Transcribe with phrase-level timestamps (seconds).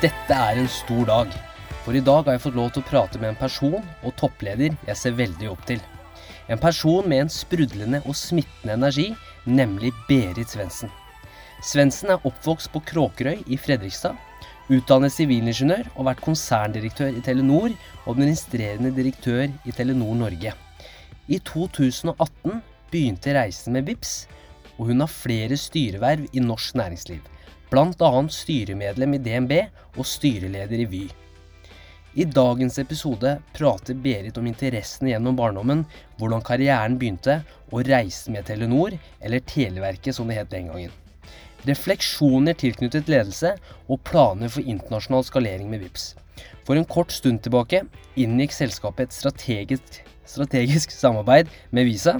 [0.00, 1.32] Dette er en stor dag,
[1.84, 4.72] for i dag har jeg fått lov til å prate med en person og toppleder
[4.86, 5.82] jeg ser veldig opp til.
[6.48, 9.10] En person med en sprudlende og smittende energi,
[9.44, 10.88] nemlig Berit Svendsen.
[11.60, 14.16] Svendsen er oppvokst på Kråkerøy i Fredrikstad,
[14.72, 17.74] utdannet sivilingeniør og vært konserndirektør i Telenor
[18.06, 20.54] og administrerende direktør i Telenor Norge.
[21.28, 24.16] I 2018 begynte reisen med VIPS,
[24.78, 27.20] og hun har flere styreverv i norsk næringsliv,
[27.70, 28.10] bl.a.
[28.28, 29.52] styremedlem i DNB
[29.96, 31.02] og styreleder i Vy.
[32.18, 35.84] I dagens episode prater Berit om interessene gjennom barndommen,
[36.18, 37.36] hvordan karrieren begynte,
[37.70, 40.96] og reisen med Telenor, eller Televerket som det het den gangen.
[41.68, 43.52] Refleksjoner tilknyttet ledelse
[43.86, 46.14] og planer for internasjonal skalering med VIPS.
[46.66, 47.84] For en kort stund tilbake
[48.18, 52.18] inngikk selskapet et strategisk, strategisk samarbeid med Visa.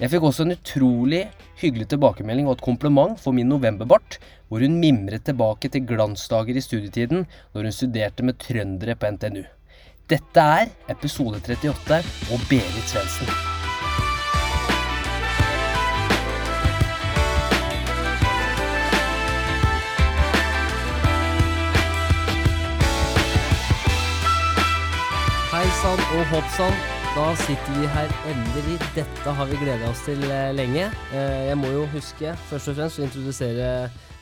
[0.00, 1.18] Jeg fikk også en utrolig
[1.60, 4.16] hyggelig tilbakemelding og et kompliment for min novemberbart,
[4.48, 9.42] hvor hun mimret tilbake til glansdager i studietiden når hun studerte med trøndere på NTNU.
[10.08, 11.98] Dette er episode 38
[12.32, 13.28] og Berit Svendsen.
[25.52, 26.99] Hei sann og hopp sann.
[27.16, 28.76] Da sitter vi her endelig.
[28.94, 30.86] Dette har vi gleda oss til eh, lenge.
[31.10, 33.66] Eh, Jeg må jo huske først og fremst å introdusere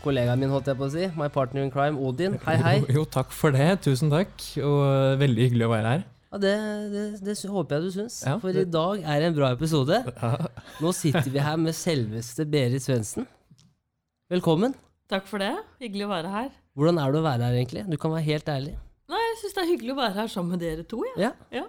[0.03, 1.09] kollegaen min, holdt jeg på å si.
[1.19, 2.39] My partner in crime, Odin.
[2.47, 2.75] Hei, hei.
[2.81, 3.69] Jo, jo, takk for det.
[3.85, 4.33] Tusen takk.
[4.65, 6.07] Og eh, veldig hyggelig å være her.
[6.29, 6.55] Ja, det,
[6.95, 8.19] det, det håper jeg du syns.
[8.27, 10.01] Ja, For i dag er det en bra episode.
[10.83, 13.29] Nå sitter vi her med selveste Berit Svendsen.
[14.33, 14.75] Velkommen.
[15.09, 15.55] Takk for det.
[15.81, 16.51] Hyggelig å være her.
[16.77, 17.87] Hvordan er det å være her, egentlig?
[17.89, 18.75] Du kan være helt ærlig.
[19.09, 21.01] Nei, jeg syns det er hyggelig å være her sammen med dere to.
[21.17, 21.63] Ja, Ja.
[21.63, 21.65] ja.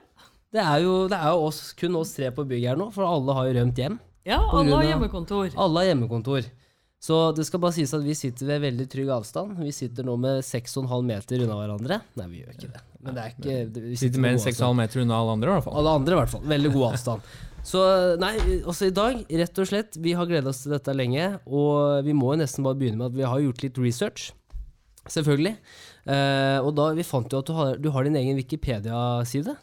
[0.53, 3.05] Det er jo, det er jo oss, kun oss tre på bygget her nå, for
[3.05, 3.99] alle har jo rømt hjem.
[4.25, 5.51] ja alle har hjemmekontor.
[5.55, 6.47] Alle har hjemmekontor.
[6.99, 9.53] Så det skal bare sies at vi sitter ved veldig trygg avstand.
[9.61, 12.01] Vi sitter nå med 6,5 meter unna hverandre.
[12.19, 12.81] Nei, vi gjør ikke det.
[12.99, 15.31] Men det er ikke det- vi Sitter med mer enn god 6,5 meter unna alle
[15.37, 15.77] andre, i hvert fall.
[15.79, 16.41] Alle andre i hvert fall.
[16.41, 17.21] Veldig god avstand.
[17.69, 17.79] Så
[18.19, 18.33] nei,
[18.67, 21.39] også i dag, rett og slett, vi har gleda oss til dette lenge.
[21.47, 24.31] Og vi må jo nesten bare begynne med at vi har gjort litt research.
[25.07, 25.55] Selvfølgelig.
[26.07, 29.55] Eh, og da, vi fant jo at du har, du har din egen Wikipedia-side.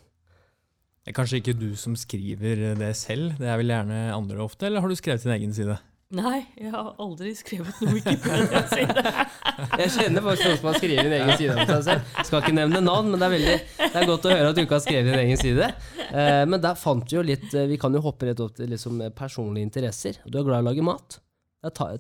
[1.07, 4.67] Det er kanskje ikke du som skriver det selv, det er vel gjerne andre ofte,
[4.67, 5.77] eller har du skrevet din egen side?
[6.19, 9.03] Nei, jeg har aldri skrevet noe Wikipedia-side.
[9.81, 12.11] Jeg kjenner faktisk noen som har skrevet en egen side om seg selv.
[12.27, 14.61] Skal ikke nevne navn, men det er, veldig, det er godt å høre at du
[14.65, 15.69] ikke har skrevet en egen side.
[16.07, 18.71] Eh, men der fant vi jo litt eh, Vi kan jo hoppe rett opp til
[18.75, 20.21] liksom eh, personlige interesser.
[20.27, 21.19] Du er glad i å lage mat.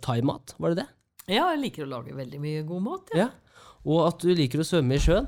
[0.02, 0.86] Thaimat, var det det?
[1.26, 3.14] Ja, jeg liker å lage veldig mye god mat.
[3.14, 3.72] Ja, Ja.
[3.86, 5.26] Og at du liker å svømme i sjøen.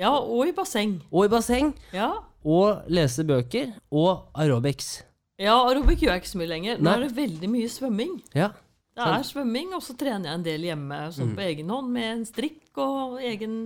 [0.00, 0.98] ja og i basseng.
[1.10, 1.74] Og i basseng.
[1.96, 2.10] Ja.
[2.44, 3.72] Og lese bøker.
[3.92, 5.02] Og aerobics.
[5.40, 6.78] ja, aerobic gjør jeg ikke så mye lenger.
[6.78, 6.94] Nå Nei.
[6.98, 8.14] er det veldig mye svømming.
[8.36, 8.50] Ja.
[8.94, 12.10] Det er svømming, og så trener jeg en del hjemme sånn på egen hånd med
[12.12, 13.56] en strikk og egen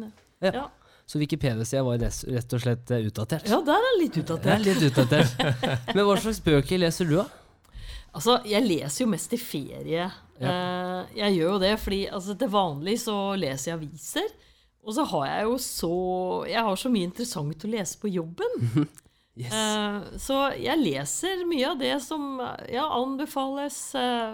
[0.40, 0.52] Ja.
[0.54, 0.62] Ja,
[1.08, 3.48] Så Wikipedia-sida var rett og slett eh, utdatert.
[3.48, 4.64] ja der er litt er utdatert.
[4.64, 5.34] litt utdatert.
[5.94, 7.26] Men hva slags bøker leser du, da?
[8.14, 10.08] Altså, jeg leser jo mest i ferie.
[10.40, 10.52] Ja.
[11.18, 14.28] jeg gjør jo det fordi altså, til vanlig så leser jeg aviser.
[14.88, 15.92] Og så har jeg jo så
[16.48, 18.56] Jeg har så mye interessant å lese på jobben.
[19.38, 19.52] Yes.
[19.54, 23.76] Eh, så jeg leser mye av det som ja, anbefales.
[23.94, 24.32] Eh,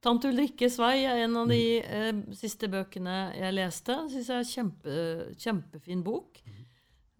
[0.00, 3.98] Tante Ulrikkes vei er en av de eh, siste bøkene jeg leste.
[4.08, 4.96] Syns jeg er kjempe,
[5.42, 6.40] kjempefin bok.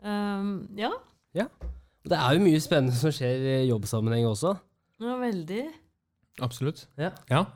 [0.01, 0.95] Um, ja,
[1.37, 1.45] Ja.
[2.09, 4.55] Det er jo mye spennende som skjer i jobbsammenheng også.
[5.03, 5.65] ja, veldig.
[6.45, 6.83] Absolutt.
[7.01, 7.13] Ja.
[7.31, 7.47] ja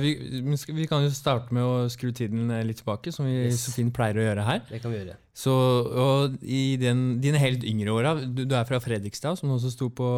[0.00, 3.34] vi, vi vi kan jo starte med å skru tiden eh, litt tilbake, som vi
[3.50, 3.66] Yes.
[3.66, 4.62] så fint pleier å gjøre her.
[4.70, 5.16] Det kan vi gjøre.
[5.36, 9.70] Så, og i den, dine helt yngre åra, du, du er fra Fredrikstad, som også
[9.72, 10.08] sto på,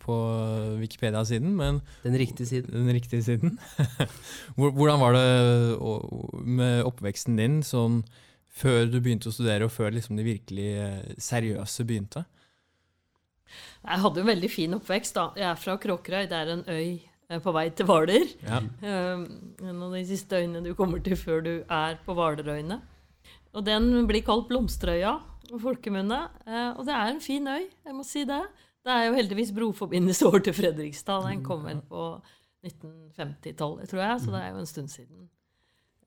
[0.00, 0.16] på
[0.80, 1.54] Wikipedia-siden,
[2.04, 2.72] Den riktige siden.
[2.72, 3.58] den riktige siden.
[4.56, 5.28] Hvordan var det
[6.44, 8.02] med oppveksten din sånn
[8.54, 12.24] før du begynte å studere, og før liksom det virkelig eh, seriøse begynte?
[13.84, 15.14] Jeg hadde jo en veldig fin oppvekst.
[15.16, 15.24] da.
[15.38, 16.24] Jeg er fra Kråkerøy.
[16.30, 17.10] Det er en øy eh,
[17.44, 18.26] på vei til Hvaler.
[18.44, 18.58] Ja.
[18.60, 19.22] Um,
[19.64, 22.80] en av de siste øyene du kommer til før du er på Hvalerøyene.
[23.54, 25.14] Og den blir kalt Blomsterøya
[25.48, 26.20] på folkemunne.
[26.46, 28.42] Eh, og det er en fin øy, jeg må si det.
[28.84, 31.28] Det er jo heldigvis broforbindelse over til Fredrikstad.
[31.28, 32.08] Den kom vel på
[32.64, 35.28] 1950-tallet, tror jeg, så det er jo en stund siden.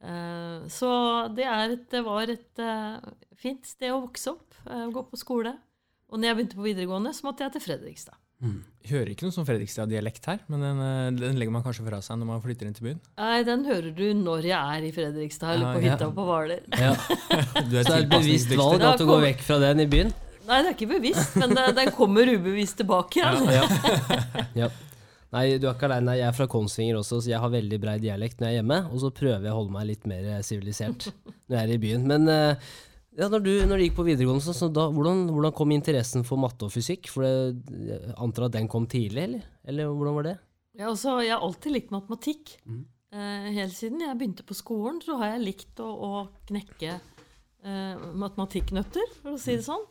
[0.01, 0.91] Eh, så
[1.33, 3.09] det, er et, det var et eh,
[3.39, 5.55] fint sted å vokse opp, eh, gå på skole.
[6.07, 8.19] Og når jeg begynte på videregående, så måtte jeg til Fredrikstad.
[8.87, 12.19] Hører ikke noe sånn Fredrikstad-dialekt her, men den, eh, den legger man kanskje fra seg
[12.21, 12.99] når man flytter inn til byen.
[13.17, 15.95] Nei, den hører du når jeg er i Fredrikstad eller på ja.
[15.95, 16.63] hytta på Hvaler.
[16.85, 16.93] Ja.
[17.67, 19.89] Du er Så det er et bevisst valg at du går vekk fra den i
[19.89, 20.13] byen?
[20.47, 23.49] Nei, det er ikke bevisst, men det, den kommer ubevisst tilbake igjen.
[23.51, 23.65] Ja.
[24.63, 24.69] ja.
[25.35, 26.15] Nei, du er ikke aleine.
[26.15, 28.77] Jeg er fra Kongsvinger også, så jeg har veldig brei dialekt når jeg er hjemme.
[28.93, 31.09] Og så prøver jeg å holde meg litt mer eh, sivilisert
[31.49, 32.07] når jeg er i byen.
[32.07, 32.69] Men eh,
[33.17, 36.25] Ja, når, du, når du gikk på videregående, så, så da, hvordan, hvordan kom interessen
[36.27, 37.09] for matte og fysikk?
[37.09, 39.47] For det, jeg antar at den kom tidlig, eller?
[39.65, 40.35] Eller hvordan var det?
[40.77, 42.53] Ja, også, jeg har alltid likt matematikk.
[42.69, 42.83] Mm.
[43.17, 46.11] Eh, helt siden jeg begynte på skolen, så har jeg likt å, å
[46.51, 49.87] knekke eh, matematikknøtter, for å si det sånn.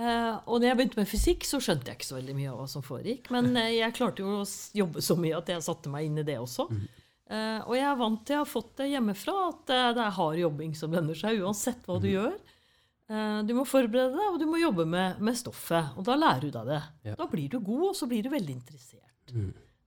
[0.00, 2.62] Eh, og når jeg begynte med fysikk, så skjønte jeg ikke så veldig mye av
[2.62, 3.28] hva som foregikk.
[3.36, 4.48] Men eh, jeg klarte jo å
[4.80, 6.70] jobbe så mye at jeg satte meg inn i det også.
[7.32, 10.16] Eh, og jeg er vant til, jeg har fått det hjemmefra, at eh, det er
[10.16, 12.40] hard jobbing som lønner seg, uansett hva du gjør.
[13.10, 15.92] Eh, du må forberede deg, og du må jobbe med, med stoffet.
[15.98, 16.82] Og da lærer du deg det.
[17.10, 17.18] Ja.
[17.18, 19.34] Da blir du god, og så blir du veldig interessert.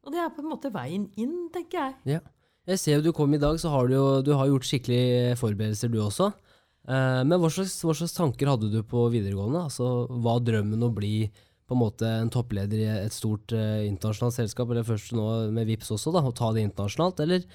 [0.06, 2.18] Og det er på en måte veien inn, tenker jeg.
[2.18, 2.24] Ja.
[2.66, 5.36] Jeg ser jo du kom i dag, så har du jo du har gjort skikkelig
[5.38, 6.32] forberedelser du også.
[6.90, 9.66] Eh, men hva slags, hva slags tanker hadde du på videregående?
[9.70, 11.30] Altså, Var drømmen å bli
[11.66, 15.66] på en måte en toppleder i et stort eh, internasjonalt selskap, eller først nå med
[15.70, 17.22] Vips også, da, og ta det internasjonalt?
[17.26, 17.46] Eller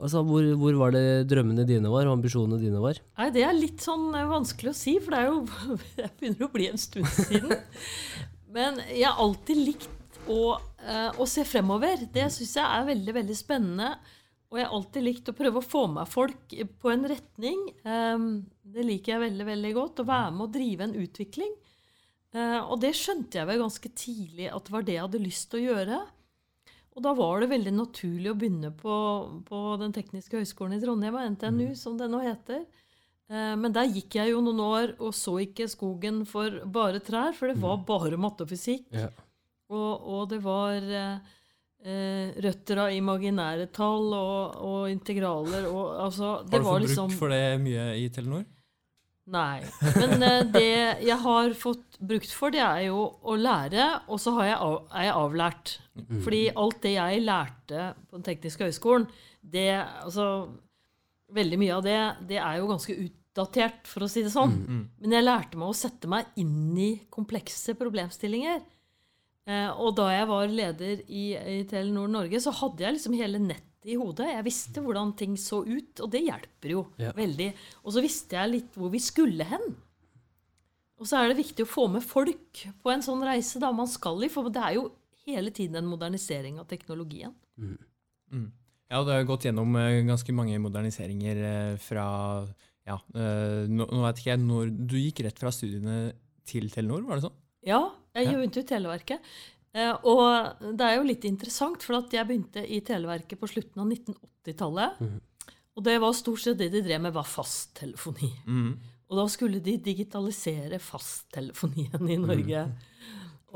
[0.00, 3.00] altså, hvor, hvor var det drømmene dine var, og ambisjonene dine var?
[3.20, 6.52] Nei, Det er litt sånn vanskelig å si, for det er jo Det begynner å
[6.54, 7.54] bli en stund siden.
[8.50, 12.06] Men jeg har alltid likt å, eh, å se fremover.
[12.12, 13.92] Det syns jeg er veldig, veldig spennende.
[14.50, 17.60] Og jeg har alltid likt å prøve å få med folk på en retning.
[17.84, 18.24] Eh,
[18.74, 20.02] det liker jeg veldig, veldig godt.
[20.02, 21.52] Å være med og drive en utvikling.
[22.34, 25.50] Eh, og det skjønte jeg vel ganske tidlig at det var det jeg hadde lyst
[25.50, 26.00] til å gjøre.
[27.00, 28.94] Og da var det veldig naturlig å begynne på,
[29.48, 32.66] på Den tekniske høgskolen i Trondheim, og NTNU, som det nå heter.
[33.32, 37.32] Eh, Men der gikk jeg jo noen år og så ikke skogen for bare trær,
[37.32, 38.84] for det var bare matte og fysikk.
[38.92, 39.08] Ja.
[39.72, 41.32] Og, og det var eh,
[41.88, 46.84] eh, røtter av imaginære tall og, og integraler og altså Har Det du var fått
[46.84, 48.44] liksom brukt for det mye i Telenor?
[49.30, 49.60] Nei.
[49.94, 50.70] Men eh, det
[51.06, 54.74] jeg har fått brukt for, det er jo å lære, og så har jeg av,
[54.96, 55.74] er jeg avlært.
[56.24, 59.06] Fordi alt det jeg lærte på Den tekniske høgskolen,
[59.40, 60.26] det Altså
[61.30, 64.56] Veldig mye av det, det er jo ganske utdatert, for å si det sånn.
[64.98, 68.64] Men jeg lærte meg å sette meg inn i komplekse problemstillinger.
[69.46, 73.38] Eh, og da jeg var leder i, i Telenor Norge, så hadde jeg liksom hele
[73.38, 74.28] nettet i hodet.
[74.28, 77.12] Jeg visste hvordan ting så ut, og det hjelper jo Ja.
[77.16, 77.54] veldig.
[77.84, 79.76] Og så visste jeg litt hvor vi skulle hen.
[81.00, 83.88] Og så er det viktig å få med folk på en sånn reise da man
[83.88, 84.90] skal i, for det er jo
[85.26, 87.32] hele tiden en modernisering av teknologien.
[88.90, 92.06] Ja, du har gått gjennom eh, ganske mange moderniseringer eh, fra
[92.86, 96.12] ja, eh, nå, nå vet ikke jeg når Du gikk rett fra studiene
[96.48, 97.38] til Telenor, var det sånn?
[97.66, 97.80] Ja,
[98.16, 98.64] jeg begynte ja.
[98.64, 99.32] i Televerket.
[99.70, 103.82] Eh, og det er jo litt interessant, for at jeg begynte i Televerket på slutten
[103.82, 105.02] av 1980-tallet.
[105.78, 108.30] Og det var stort sett det de drev med, var fasttelefoni.
[108.46, 108.72] Mm.
[109.10, 112.64] Og da skulle de digitalisere fasttelefonien i Norge.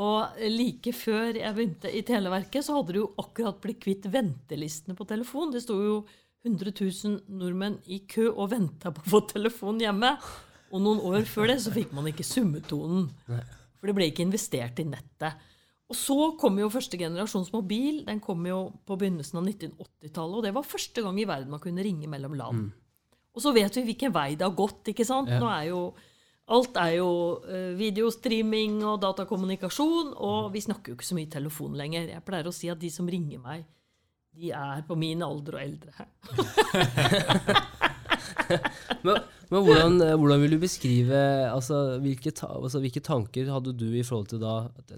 [0.03, 4.97] Og like før jeg begynte i Televerket, så hadde de jo akkurat blitt kvitt ventelistene
[4.99, 5.53] på telefon.
[5.55, 5.99] Det sto jo
[6.45, 10.17] 100 000 nordmenn i kø og venta på å få telefon hjemme.
[10.75, 13.07] Og noen år før det så fikk man ikke summetonen.
[13.79, 15.39] For det ble ikke investert i nettet.
[15.93, 18.01] Og så kom jo første generasjons mobil.
[18.07, 20.39] Den kom jo på begynnelsen av 1980-tallet.
[20.39, 22.65] Og det var første gang i verden man kunne ringe mellom land.
[23.35, 24.89] Og så vet vi hvilken vei det har gått.
[24.95, 25.31] ikke sant?
[25.33, 25.43] Ja.
[25.43, 25.85] Nå er jo
[26.45, 27.11] Alt er jo
[27.49, 32.11] eh, videostreaming og datakommunikasjon, og vi snakker jo ikke så mye telefon lenger.
[32.13, 33.63] Jeg pleier å si at de som ringer meg,
[34.37, 36.05] de er på min alder og eldre.
[39.07, 39.19] Men,
[39.51, 41.19] men hvordan, eh, hvordan vil du beskrive
[41.51, 44.55] altså hvilke, ta, altså hvilke tanker hadde du i forhold til da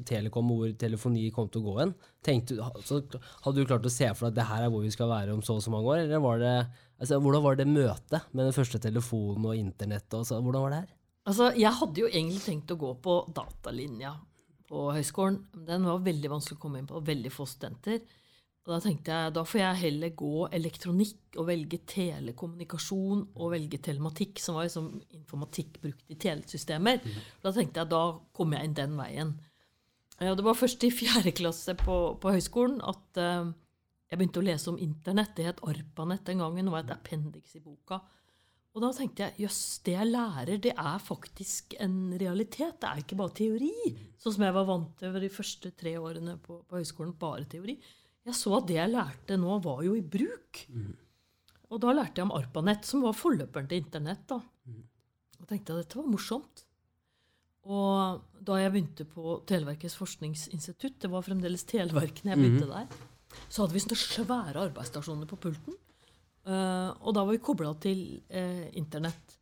[0.06, 1.94] Telekom og hvor telefoni kom til å gå hen?
[2.24, 3.00] Tenkte, altså,
[3.44, 5.34] hadde du klart å se for deg at det her er hvor vi skal være
[5.34, 6.04] om så og så mange år?
[6.04, 6.54] Eller var det,
[7.00, 10.20] altså, hvordan var det møtet med den første telefonen og internettet?
[10.22, 10.94] Og hvordan var det her?
[11.26, 14.14] Altså, Jeg hadde jo egentlig tenkt å gå på datalinja
[14.70, 15.40] på høyskolen.
[15.66, 18.00] Den var veldig vanskelig å komme inn på, veldig få studenter.
[18.66, 23.78] Og da tenkte jeg, da får jeg heller gå elektronikk og velge telekommunikasjon og velge
[23.78, 26.98] telematikk, som var liksom informatikk brukt i telesystemer.
[27.44, 28.00] Da tenkte jeg, da
[28.34, 29.36] kom jeg inn den veien.
[30.18, 33.52] Eh, Og det var først i fjerde klasse på, på høyskolen at uh,
[34.10, 35.36] jeg begynte å lese om internett.
[35.38, 36.66] Det het ARPANET den gangen.
[36.66, 38.00] Det var et appendix i boka.
[38.76, 42.76] Og da tenkte jeg jøss, det jeg lærer, det er faktisk en realitet.
[42.82, 43.70] Det er ikke bare teori.
[44.20, 47.14] Sånn som jeg var vant til de første tre årene på, på høyskolen.
[47.16, 47.78] Bare teori.
[48.26, 50.64] Jeg så at det jeg lærte nå, var jo i bruk.
[51.70, 54.26] Og da lærte jeg om ARPANET, som var forløperen til internett.
[54.30, 54.40] da.
[55.40, 56.64] Og tenkte jeg dette var morsomt.
[57.66, 63.00] Og da jeg begynte på Televerkets forskningsinstitutt, det var fremdeles Televerket når jeg begynte der,
[63.50, 65.74] så hadde vi sånne svære arbeidsstasjoner på pulten.
[66.46, 69.34] Uh, og da var vi kobla til uh, internett.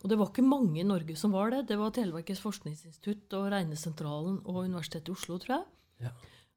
[0.00, 1.66] Og det var ikke mange i Norge som var det.
[1.68, 5.66] Det var Televerkets forskningsinstitutt og Regnesentralen og Universitetet i Oslo, tror jeg.
[6.06, 6.14] Ja.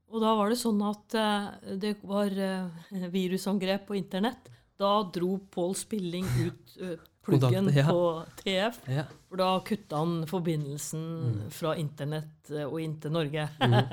[0.10, 4.50] Og da var det sånn at eh, det var eh, virusangrep på internett.
[4.80, 6.96] Da dro Pål Spilling ut eh,
[7.30, 7.84] pluggen ja.
[7.92, 8.78] på TF.
[8.90, 9.04] Ja.
[9.30, 11.52] For da kutta han forbindelsen Mm.
[11.54, 13.44] fra internett og inn til Norge.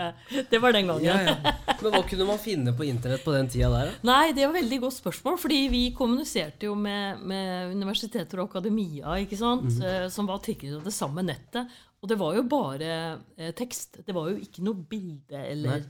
[0.51, 1.05] det var den gangen.
[1.05, 1.35] Ja, ja.
[1.83, 4.07] Men hva kunne man finne på internett på den tida der, da?
[4.09, 8.49] Nei, det var et veldig godt spørsmål, fordi vi kommuniserte jo med, med universiteter og
[8.49, 11.69] akademia, ikke sant, eh, som var tilknyttet det samme nettet.
[12.01, 12.91] Og det var jo bare
[13.37, 14.01] eh, tekst.
[14.07, 15.85] Det var jo ikke noe bilde eller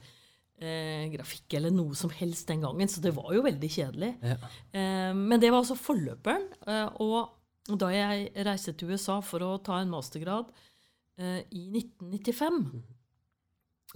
[0.61, 4.13] eh, grafikk eller noe som helst den gangen, så det var jo veldig kjedelig.
[4.23, 4.37] Ja.
[4.73, 6.49] Eh, men det var altså forløperen.
[6.67, 10.53] Eh, og da jeg reiste til USA for å ta en mastergrad
[11.19, 12.61] eh, i 1995,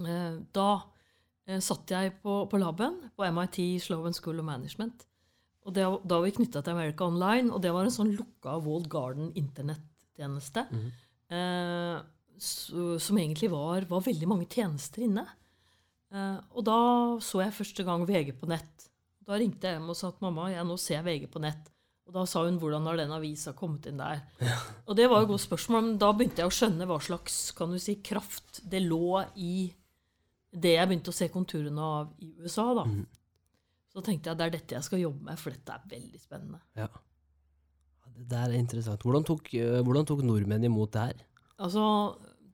[0.07, 0.71] eh, da
[1.59, 5.01] satt jeg på, på laben på MIT Sloven School of Management.
[5.67, 8.55] Og det, da var vi knytta til America Online, og det var en sånn lukka
[8.63, 10.63] Walled Garden internettjeneste.
[11.33, 11.97] Eh,
[12.41, 15.25] som egentlig var, var veldig mange tjenester inne.
[16.11, 16.77] Eh, og da
[17.23, 18.87] så jeg første gang VG på nett.
[19.27, 21.69] Da ringte jeg hjem og sa at mamma, jeg nå ser jeg VG på nett.
[22.09, 24.23] Og da sa hun hvordan har den avisa kommet inn der.
[24.89, 27.37] Og det var jo et godt spørsmål, men da begynte jeg å skjønne hva slags
[27.55, 29.53] kan du si, kraft det lå i
[30.51, 32.65] det jeg begynte å se konturene av i USA.
[32.75, 32.83] da.
[33.93, 36.59] Så tenkte jeg det er dette jeg skal jobbe med, for dette er veldig spennende.
[36.75, 36.89] Ja.
[36.91, 39.05] Ja, Det er interessant.
[39.07, 41.23] Hvordan tok, eh, hvordan tok nordmenn imot det her?
[41.61, 41.85] Altså,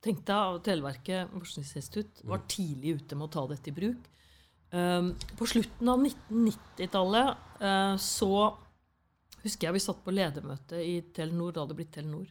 [0.07, 4.07] tenkte deg at Televerket forskningsinstitutt var tidlig ute med å ta dette i bruk.
[4.71, 8.31] Um, på slutten av 1990-tallet uh, så
[9.45, 12.25] husker jeg vi satt på ledermøte i Telenor, da hadde det blitt Telenor.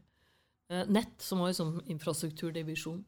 [0.73, 3.00] Uh, Nett, som var liksom infrastrukturdivisjon.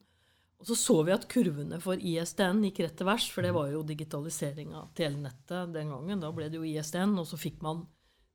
[0.59, 3.69] Og så så vi at kurvene for ISDN gikk rett til værs, for det var
[3.71, 6.19] jo digitalisering av telenettet den gangen.
[6.19, 7.85] Da ble det jo ISDN, og så fikk man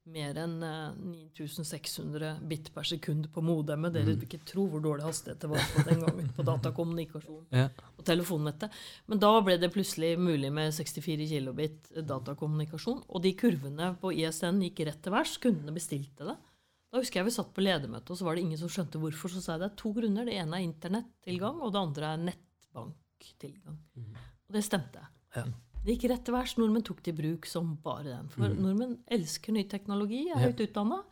[0.05, 0.97] mer enn eh,
[1.39, 3.95] 9600 bit per sekund på modemet.
[3.95, 7.69] Dere vil ikke tro hvor dårlig hastighet det var på den gangen på datakommunikasjon Ja.
[7.97, 8.75] og telefonnettet.
[9.09, 13.01] Men da ble det plutselig mulig med 64 kilobit datakommunikasjon.
[13.09, 15.39] Og de kurvene på ISN gikk rett til værs.
[15.41, 16.37] Kundene bestilte det.
[16.95, 19.33] Da husker jeg vi satt på ledermøte, og så var det ingen som skjønte hvorfor.
[19.33, 20.29] Så sa jeg det er to grunner.
[20.29, 23.81] Det ene er internettilgang, og det andre er nettbanktilgang.
[24.47, 25.03] Og det stemte.
[25.35, 25.43] Ja.
[25.85, 26.55] Det gikk rett til værs.
[26.57, 28.31] Nordmenn tok det i bruk som bare den.
[28.33, 31.03] For nordmenn elsker ny teknologi, er høyt utdanna.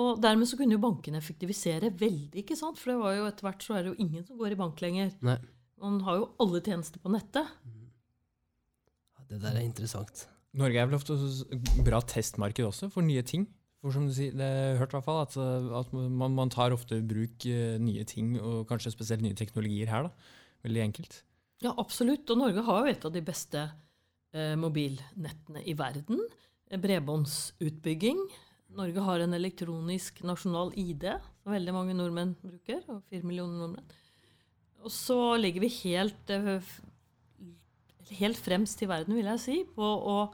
[0.00, 2.78] Og dermed så kunne jo bankene effektivisere veldig, ikke sant?
[2.80, 4.80] For det var jo etter hvert så er det jo ingen som går i bank
[4.80, 5.12] lenger.
[5.26, 5.36] Nei.
[5.82, 7.48] Man har jo alle tjenester på nettet.
[9.16, 10.28] Ja, Det der er interessant.
[10.56, 11.16] Norge er vel ofte
[11.54, 13.48] et bra testmarked også for nye ting.
[13.80, 16.52] For som du sier, det har hørt i hvert fall, at, uh, at man, man
[16.52, 20.08] tar ofte i bruk uh, nye ting, og kanskje spesielt nye teknologier her.
[20.08, 20.34] da.
[20.66, 21.22] Veldig enkelt.
[21.64, 22.28] Ja, absolutt.
[22.30, 23.72] Og Norge har jo et av de beste eh,
[24.58, 26.20] mobilnettene i verden.
[26.70, 28.20] Eh, Bredbåndsutbygging.
[28.78, 31.08] Norge har en elektronisk nasjonal ID,
[31.42, 32.84] som veldig mange nordmenn bruker.
[32.88, 33.96] og fire millioner nordmenn.
[34.84, 36.62] Og så ligger vi helt, eh,
[38.20, 40.32] helt fremst i verden, vil jeg si, på å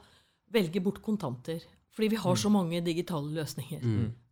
[0.51, 1.61] velge bort kontanter.
[1.91, 3.81] Fordi vi har så mange digitale løsninger.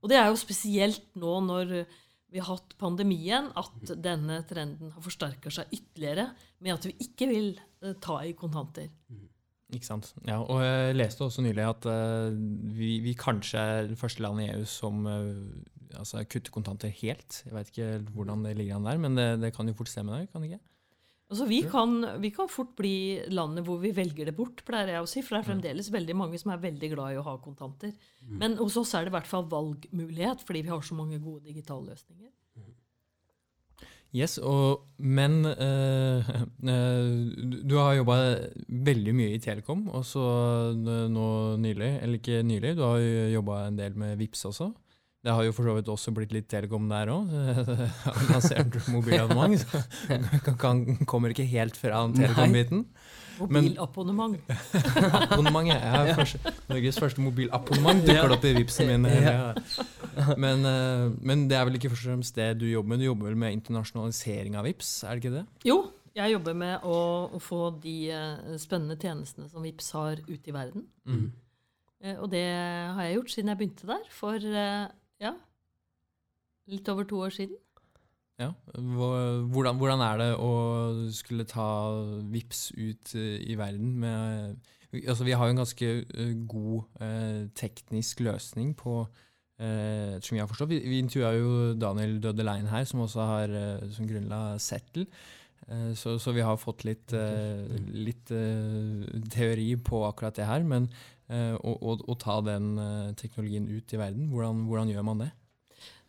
[0.03, 1.87] Og det er jo spesielt nå når
[2.29, 7.27] vi har hatt pandemien, at denne trenden har forsterka seg ytterligere med at vi ikke
[7.27, 8.89] vil eh, ta i kontanter.
[9.73, 10.11] Ikke sant?
[10.27, 12.29] Ja, og jeg leste også nylig at uh,
[12.77, 15.31] vi, vi kanskje er det første landet i EU som uh,
[15.97, 17.41] altså kutter kontanter helt.
[17.47, 20.13] Jeg vet ikke hvordan det ligger an der, men det, det kan jo fort stemme
[20.13, 20.63] der, kan det ikke?
[21.25, 22.97] Altså vi kan, vi kan fort bli
[23.33, 25.23] landet hvor vi velger det bort, pleier jeg å si.
[25.25, 27.95] For det er fremdeles veldig mange som er veldig glad i å ha kontanter.
[28.29, 31.47] Men hos oss er det i hvert fall valgmulighet, fordi vi har så mange gode
[31.49, 32.29] digitale løsninger.
[34.15, 36.29] Yes, og, men eh,
[36.71, 37.09] eh,
[37.67, 38.15] du- har jobba
[38.87, 40.23] veldig mye i Telekom, og så
[40.71, 41.27] eh, nå
[41.59, 44.69] nylig, eller ikke nylig, du har jo jobba en del med Vips også.
[45.25, 47.31] Det har jo for så vidt også blitt litt Telekom der òg.
[48.29, 49.65] Lansert mobilabonnement.
[50.45, 52.85] så kan- Kommer ikke helt fra Telekom-biten.
[53.49, 54.37] Men- Mobilabonnement.
[55.33, 56.05] abonnement, ja.
[56.69, 59.09] Norges første mobilabonnement dukker opp i Vipsen min.
[59.11, 59.49] Ja.
[60.43, 63.01] Men, eh, men det er vel ikke først og fremst det du jobber med?
[63.01, 65.43] Du jobber vel med internasjonalisering av Vips, er det ikke det?
[65.67, 65.79] Jo,
[66.15, 66.99] jeg jobber med å,
[67.35, 70.87] å få de eh, spennende tjenestene som VIPS har ute i verden.
[71.03, 71.27] Mm.
[72.03, 74.47] Eh, og det har jeg gjort siden jeg begynte der for
[75.25, 75.33] ja,
[76.71, 77.59] litt over to år siden.
[78.39, 78.49] Ja.
[78.75, 80.53] Hvordan, hvordan er det å
[81.15, 81.67] skulle ta
[82.31, 84.57] VIPS ut i verden med
[84.95, 85.87] altså Vi har jo en ganske
[86.47, 89.05] god eh, teknisk løsning på
[89.59, 90.73] eh, som jeg har forstått.
[90.73, 95.07] Vi, vi intervjua jo Daniel Dødelein her, som også har eh, som grunnla Settle.
[95.67, 100.61] Eh, Så, så vi har fått litt, eh, litt eh, teori på akkurat det her.
[100.61, 100.89] Men
[101.27, 102.75] eh, å, ta den
[103.17, 105.31] teknologien ut i verden, hvordan, hvordan gjør man det?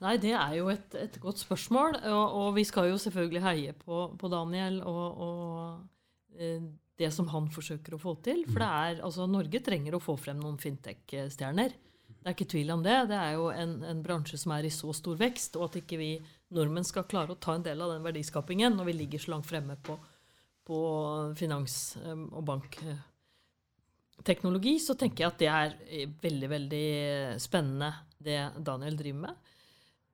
[0.04, 1.96] Nei, det er jo et, et godt spørsmål.
[2.04, 6.68] Og, og vi skal jo selvfølgelig heie på, på Daniel og, og
[7.00, 8.42] det som han forsøker å få til.
[8.50, 11.72] For det er, altså, Norge trenger å få frem noen fintech-stjerner.
[12.26, 12.94] Det er ikke tvil om det.
[13.06, 15.94] Det er jo en, en bransje som er i så stor vekst, og at ikke
[16.00, 16.08] vi
[16.58, 19.46] nordmenn skal klare å ta en del av den verdiskapingen når vi ligger så langt
[19.46, 19.94] fremme på,
[20.66, 20.78] på
[21.38, 28.58] finans- um, og bankteknologi, så tenker jeg at det er eh, veldig, veldig spennende, det
[28.58, 29.34] Daniel driver med.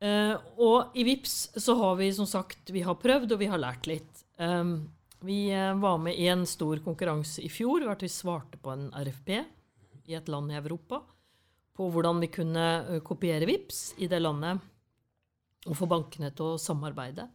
[0.05, 0.37] Uh,
[0.69, 3.89] og i VIPS så har vi som sagt vi har prøvd, og vi har lært
[3.89, 4.13] litt.
[4.37, 4.93] Um,
[5.25, 8.93] vi eh, var med i en stor konkurranse i fjor, hvor vi svarte på en
[9.01, 9.41] RFP
[10.13, 11.01] i et land i Europa
[11.77, 14.61] på hvordan vi kunne eh, kopiere VIPS i det landet
[15.69, 17.29] og få bankene til å samarbeide.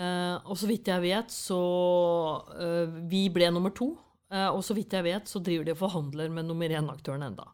[0.00, 1.60] Eh, og så vidt jeg vet, så
[2.56, 3.94] eh, Vi ble nummer to.
[4.34, 7.44] Og så vidt jeg vet, så driver de og forhandler med nummer én-aktøren enda.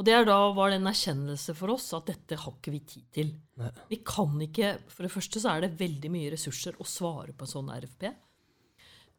[0.00, 2.80] Og det er da var det en erkjennelse for oss at dette har ikke vi
[2.88, 3.30] tid til.
[3.60, 3.68] Nei.
[3.92, 7.46] Vi kan ikke For det første så er det veldig mye ressurser å svare på
[7.46, 8.08] en sånn RFP.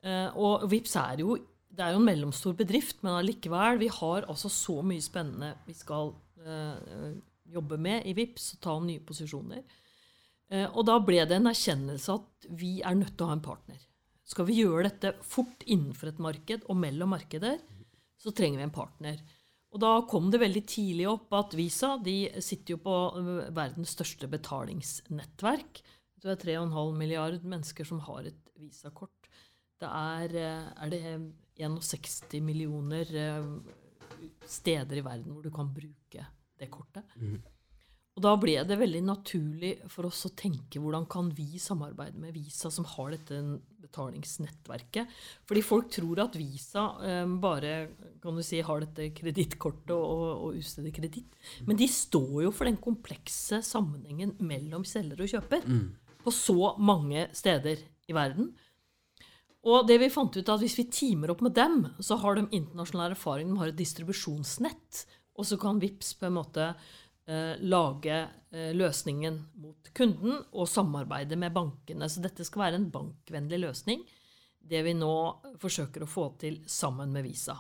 [0.02, 1.38] Uh, og VIPS er jo
[1.72, 5.76] det er jo en mellomstor bedrift, men allikevel, vi har altså så mye spennende vi
[5.78, 6.12] skal
[6.44, 7.14] eh,
[7.52, 9.64] jobbe med i VIPS og ta om nye posisjoner.
[10.52, 13.46] Eh, og da ble det en erkjennelse at vi er nødt til å ha en
[13.46, 13.80] partner.
[14.28, 17.60] Skal vi gjøre dette fort innenfor et marked og mellom markeder,
[18.22, 19.22] så trenger vi en partner.
[19.72, 22.96] Og da kom det veldig tidlig opp at Visa de sitter jo på
[23.56, 25.80] verdens største betalingsnettverk.
[26.22, 29.32] Det er 3,5 milliard mennesker som har et visakort.
[29.82, 31.04] Det er, eh, er det
[31.58, 33.50] 61 millioner eh,
[34.48, 36.28] steder i verden hvor du kan bruke
[36.60, 37.08] det kortet.
[38.12, 42.34] Og da ble det veldig naturlig for oss å tenke hvordan kan vi samarbeide med
[42.36, 43.38] Visa, som har dette
[43.82, 45.14] betalingsnettverket.
[45.48, 47.72] Fordi folk tror at Visa eh, bare
[48.22, 51.40] kan du si, har dette kredittkortet og, og utsteder kreditt.
[51.66, 55.66] Men de står jo for den komplekse sammenhengen mellom selger og kjøper
[56.22, 57.80] på så mange steder
[58.12, 58.52] i verden.
[59.62, 62.48] Og det vi fant ut at hvis vi teamer opp med dem, så har de
[62.50, 65.04] internasjonal erfaring, de har et distribusjonsnett,
[65.38, 66.66] og så kan VIPS på en måte
[67.30, 72.10] eh, lage eh, løsningen mot kunden og samarbeide med bankene.
[72.10, 74.02] Så dette skal være en bankvennlig løsning,
[74.62, 75.14] det vi nå
[75.62, 77.60] forsøker å få til sammen med Visa.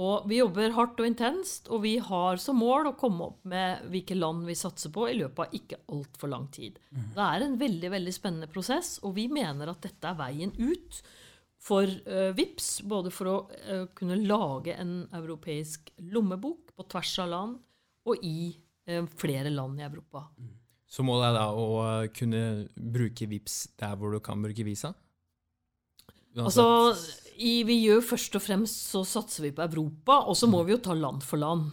[0.00, 3.82] Og vi jobber hardt og intenst, og vi har som mål å komme opp med
[3.92, 6.78] hvilke land vi satser på i løpet av ikke altfor lang tid.
[7.12, 11.02] Det er en veldig veldig spennende prosess, og vi mener at dette er veien ut
[11.62, 17.30] for uh, VIPS, både for å uh, kunne lage en europeisk lommebok på tvers av
[17.30, 17.60] land
[18.08, 18.50] og i
[18.90, 20.24] uh, flere land i Europa.
[20.92, 21.68] Så målet er da å
[22.16, 22.42] kunne
[22.74, 24.90] bruke VIPS der hvor du kan bruke Visa?
[26.32, 26.64] Altså,
[27.36, 30.74] i, vi gjør først og fremst så satser vi på Europa, og så må vi
[30.74, 31.72] jo ta land for land.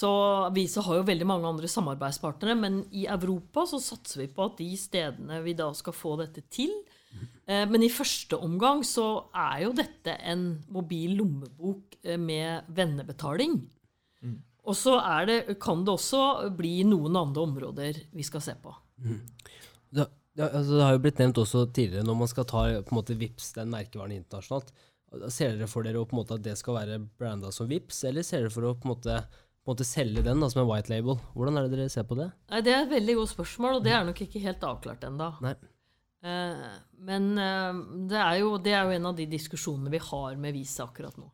[0.00, 0.10] Så
[0.56, 4.56] Visa har jo veldig mange andre samarbeidspartnere, men i Europa så satser vi på at
[4.60, 6.72] de stedene vi da skal få dette til.
[7.44, 13.58] Eh, men i første omgang så er jo dette en mobil lommebok eh, med vennebetaling.
[14.70, 18.72] Og så er det, kan det også bli noen andre områder vi skal se på.
[19.90, 20.06] Det,
[20.40, 22.98] ja, altså det har jo blitt nevnt også tidligere, når man skal ta på en
[22.98, 24.72] måte VIPS, den merkevaren internasjonalt.
[25.34, 28.26] Ser dere for dere på en måte at det skal være branda som VIPS, eller
[28.26, 30.70] ser dere for å på en måte, på en måte selge den da, som en
[30.70, 31.18] white label?
[31.34, 32.30] Hvordan er det dere ser på det?
[32.52, 35.32] Nei, Det er et veldig godt spørsmål, og det er nok ikke helt avklart ennå.
[36.20, 36.70] Eh,
[37.10, 40.56] men eh, det, er jo, det er jo en av de diskusjonene vi har med
[40.56, 41.30] Visa akkurat nå.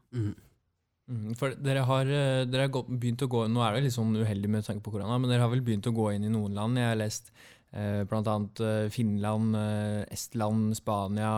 [1.07, 4.17] Mm, for dere har, eh, dere har begynt å gå Nå er det litt sånn
[4.19, 6.57] uheldig med tanke på korona, men dere har vel begynt å gå inn i noen
[6.57, 6.81] land.
[6.81, 7.31] Jeg har lest
[7.77, 8.37] eh, bl.a.
[8.65, 11.31] Eh, Finland, eh, Estland, Spania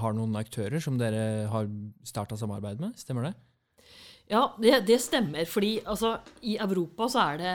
[0.00, 1.70] har noen aktører som dere har
[2.06, 2.98] starta samarbeid med.
[3.00, 3.34] Stemmer det?
[4.30, 5.48] Ja, det, det stemmer.
[5.48, 7.54] Fordi altså, i Europa så er det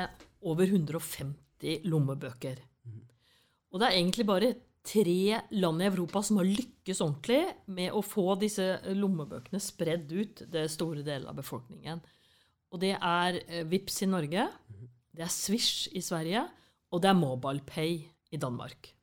[0.50, 2.60] over 150 lommebøker.
[3.70, 4.54] Og det er egentlig bare
[4.90, 10.46] tre land i Europa som har lykkes ordentlig med å få disse lommebøkene spredd ut
[10.50, 12.00] det store deler av befolkningen.
[12.74, 13.38] Og det er
[13.70, 14.48] Vips i Norge,
[15.14, 16.46] det er Swish i Sverige,
[16.90, 17.98] og det er MobilePay
[18.34, 18.94] i Danmark.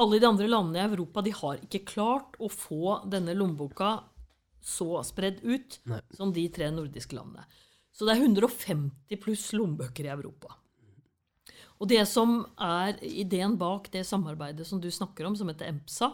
[0.00, 3.96] Alle de andre landene i Europa de har ikke klart å få denne lommeboka
[4.64, 6.00] så spredd ut Nei.
[6.16, 7.44] som de tre nordiske landene.
[7.94, 10.56] Så det er 150 pluss lommebøker i Europa.
[11.78, 16.10] Og det som er ideen bak det samarbeidet som du snakker om, som heter EMPSA,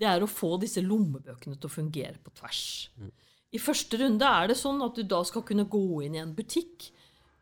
[0.00, 2.62] det er å få disse lommebøkene til å fungere på tvers.
[3.50, 6.34] I første runde er det sånn at du da skal kunne gå inn i en
[6.34, 6.88] butikk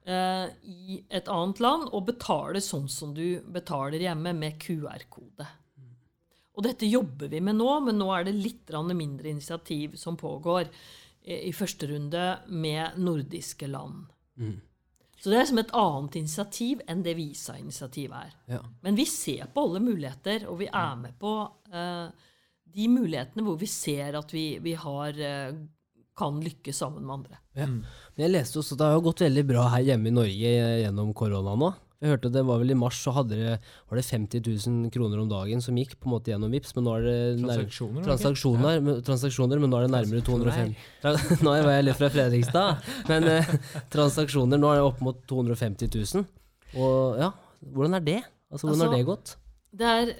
[0.08, 5.46] i et annet land og betale sånn som du betaler hjemme, med QR-kode.
[6.58, 10.66] Og dette jobber vi med nå, men nå er det litt mindre initiativ som pågår
[10.66, 14.08] eh, i første runde med nordiske land.
[15.18, 18.34] Så det er som et annet initiativ enn det Visa-initiativet er.
[18.54, 18.60] Ja.
[18.82, 21.32] Men vi ser på alle muligheter, og vi er med på
[21.74, 22.10] uh,
[22.74, 25.58] de mulighetene hvor vi ser at vi, vi har, eh,
[26.18, 27.38] kan lykkes sammen med andre.
[27.58, 27.66] Ja.
[27.70, 31.14] Men jeg leste også at det har gått veldig bra her hjemme i Norge gjennom
[31.16, 31.70] korona nå.
[31.98, 33.54] Jeg hørte det var vel i mars så hadde det,
[33.90, 36.84] var det 50 000 kroner om dagen som gikk på en måte gjennom Vips, men
[36.86, 37.58] nå er det nær,
[38.04, 38.62] Transaksjoner?
[38.62, 41.98] var det men- transaksjoner, men nå er det nærmere 250 Tra, Nå var jeg litt
[41.98, 43.50] fra Fredrikstad, men eh,
[43.94, 46.28] transaksjoner nå er det opp mot 250 000.
[46.78, 47.32] Og ja,
[47.66, 48.20] hvordan er det?
[48.52, 49.34] Altså, hvordan har Altså, det gått?
[49.82, 50.14] Det er,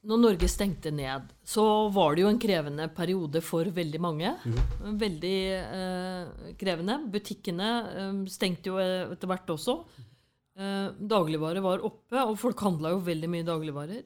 [0.00, 4.30] når Norge stengte ned, så var det jo en krevende periode for veldig mange.
[4.80, 6.96] Veldig eh, krevende.
[7.12, 9.74] Butikkene eh, stengte jo etter hvert også.
[10.56, 14.00] Eh, dagligvare var oppe, og folk handla jo veldig mye dagligvarer.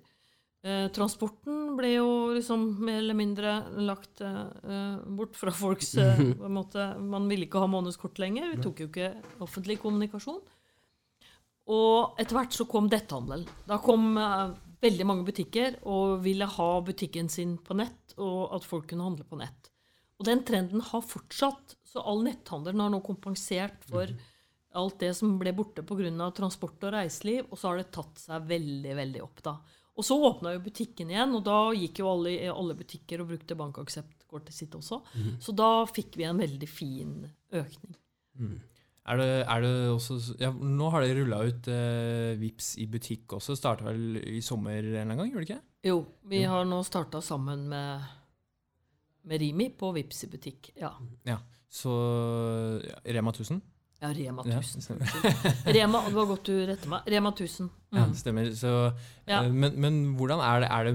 [0.65, 3.55] Eh, transporten ble jo liksom mer eller mindre
[3.85, 8.19] lagt eh, eh, bort fra folks eh, på en måte, Man ville ikke ha månedskort
[8.19, 8.51] lenger.
[8.57, 9.13] Vi tok jo ikke
[9.45, 10.41] offentlig kommunikasjon.
[11.75, 13.47] Og etter hvert så kom detthandelen.
[13.69, 14.51] Da kom eh,
[14.85, 19.27] veldig mange butikker og ville ha butikken sin på nett, og at folk kunne handle
[19.29, 19.71] på nett.
[20.21, 21.77] Og den trenden har fortsatt.
[21.89, 24.11] Så all netthandelen har nå kompensert for
[24.75, 26.31] alt det som ble borte pga.
[26.35, 29.57] transport og reiseliv, og så har det tatt seg veldig, veldig opp, da.
[29.95, 33.55] Og så åpna jo butikken igjen, og da gikk jo alle, alle butikker og brukte
[33.55, 34.99] bankakseptkortet sitt også.
[35.39, 37.13] Så da fikk vi en veldig fin
[37.55, 37.95] økning.
[39.07, 43.35] Er det, er det også ja, Nå har det rulla ut eh, Vips i butikk
[43.37, 43.53] også.
[43.59, 45.33] Starta vel i sommer en eller annen gang?
[45.33, 45.65] gjorde det ikke?
[45.91, 45.99] Jo,
[46.33, 48.07] vi har nå starta sammen med,
[49.29, 50.73] med Rimi på Vips i butikk.
[50.81, 50.95] Ja,
[51.29, 51.39] Ja.
[51.75, 51.91] Så
[52.87, 53.61] ja, Rema 1000?
[54.05, 54.83] ja Rema 1000.
[54.85, 55.09] stemmer.
[55.75, 57.07] Rema, det var godt du retta meg.
[57.11, 57.69] Rema 1000.
[57.95, 58.51] Ja, det stemmer.
[58.57, 58.73] Så,
[59.27, 59.41] Ja.
[59.45, 60.95] eh, men, men hvordan er det, er det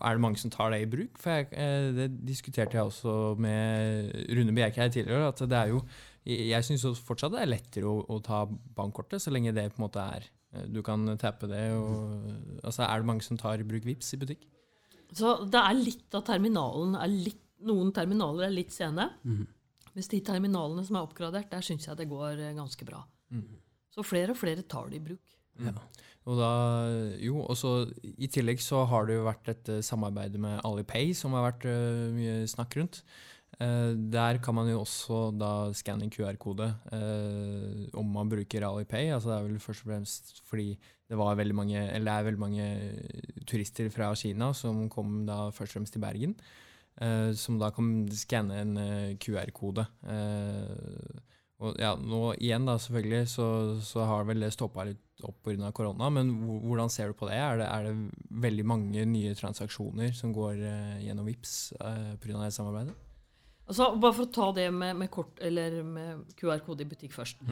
[0.00, 1.18] Er det mange som tar det i bruk?
[1.18, 5.28] For jeg, eh, Det diskuterte jeg også med Rune Bjerke her tidligere.
[5.28, 5.82] At det er jo
[6.26, 9.86] Jeg, syns fortsatt det er lettere å, å ta bankkortet, så lenge det på en
[9.86, 12.26] måte er eh, Du kan tappe det og
[12.62, 14.48] Altså, er det mange som tar i bruk Vips i butikk?
[15.16, 19.08] Så det er litt av terminalen er litt, Noen terminaler er litt sene.
[19.90, 23.00] Mens de terminalene som er oppgradert, der syns jeg det går eh, ganske bra.
[23.90, 25.24] Så flere og flere tar det i bruk.
[26.28, 26.50] Og da,
[27.24, 27.72] jo, og så
[28.04, 31.64] I tillegg så har det jo vært et eh, samarbeid med Alipay som har vært
[31.70, 33.00] uh, mye snakk rundt.
[33.58, 39.10] Eh, der kan man jo også da skanne QR-kode eh, om man bruker Alipay.
[39.10, 40.70] Altså det er vel først og fremst fordi
[41.08, 42.64] det veldig mange, det er veldig mange
[43.48, 46.36] turister fra Kina som kom da først og fremst til Bergen.
[47.00, 49.86] eh, som da kan skanne en eh, QR-kode.
[50.06, 51.24] Eh,
[51.58, 53.46] og ja, nå igjen da, selvfølgelig, så,
[53.82, 55.72] så har vel det stoppa litt opp pga.
[55.74, 57.34] korona, men hvordan ser du på det?
[57.42, 62.44] Er det, er det veldig mange nye transaksjoner som går eh, gjennom VIPS eh, pga.
[62.44, 63.07] det samarbeidet?
[63.68, 67.42] Altså, bare for å ta det med, med kort, eller med QR-kode i butikk først.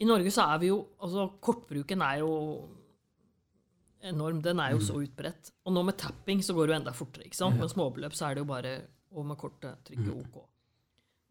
[0.00, 2.30] I Norge så er vi jo Altså, kortbruken er jo
[4.06, 4.40] enorm.
[4.44, 5.52] Den er jo så utbredt.
[5.66, 7.24] Og nå med tapping så går det jo enda fortere.
[7.28, 7.58] ikke sant?
[7.60, 8.74] Med småbeløp så er det jo bare
[9.16, 10.36] å med kortet trykke OK.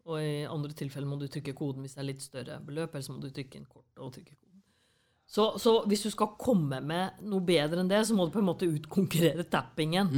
[0.06, 3.02] Og i andre tilfeller må du trykke koden hvis det er litt større beløp, eller
[3.06, 4.62] så må du trykke inn kortet og trykke koden.
[5.26, 8.38] Så, så hvis du skal komme med noe bedre enn det, så må du på
[8.38, 10.12] en måte utkonkurrere tappingen.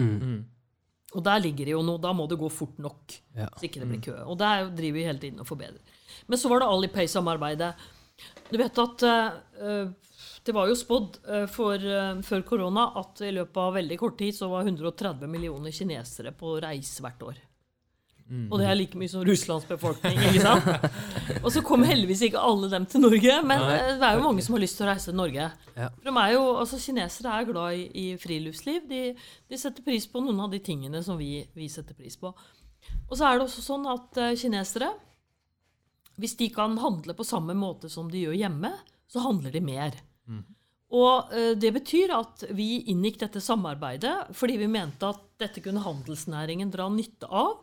[1.17, 2.01] Og der ligger det jo noe.
[2.03, 3.15] Da må det gå fort nok.
[3.37, 3.49] Ja.
[3.57, 4.17] Så ikke det blir kø.
[4.29, 5.81] Og der driver vi hele tiden og forbedrer.
[6.29, 7.73] Men så var det Alipay-samarbeidet.
[8.51, 9.89] Du vet at uh,
[10.45, 14.17] det var jo spådd uh, for, eh, før korona at i løpet av veldig kort
[14.21, 17.41] tid så var 130 millioner kinesere på reise hvert år.
[18.29, 20.19] Og det er like mye som Russlands befolkning.
[20.29, 20.67] ikke sant?
[21.45, 24.45] Og så kommer heldigvis ikke alle dem til Norge, men Nei, det er jo mange
[24.45, 25.49] som har lyst til å reise til Norge.
[25.79, 25.89] Ja.
[25.95, 28.85] For de er jo, altså Kinesere er glad i, i friluftsliv.
[28.91, 29.03] De,
[29.49, 32.35] de setter pris på noen av de tingene som vi, vi setter pris på.
[33.09, 34.93] Og så er det også sånn at uh, kinesere,
[36.21, 38.75] hvis de kan handle på samme måte som de gjør hjemme,
[39.09, 39.97] så handler de mer.
[40.95, 45.85] Og eh, det betyr at vi inngikk dette samarbeidet fordi vi mente at dette kunne
[45.85, 47.59] handelsnæringen dra nytte av.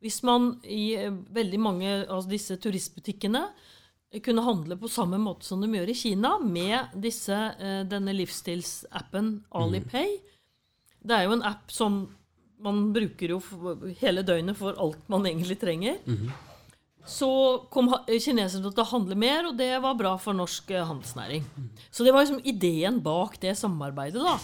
[0.00, 5.44] Hvis man i eh, veldig mange av disse turistbutikkene eh, kunne handle på samme måte
[5.44, 10.16] som de gjør i Kina, med disse, eh, denne livsstilsappen Alipay.
[11.00, 12.06] Det er jo en app som
[12.60, 13.40] man bruker jo
[14.02, 16.00] hele døgnet for alt man egentlig trenger.
[17.08, 17.28] Så
[17.72, 21.46] kom kineserne til å handle mer, og det var bra for norsk handelsnæring.
[21.88, 24.36] Så det var liksom ideen bak det samarbeidet, da.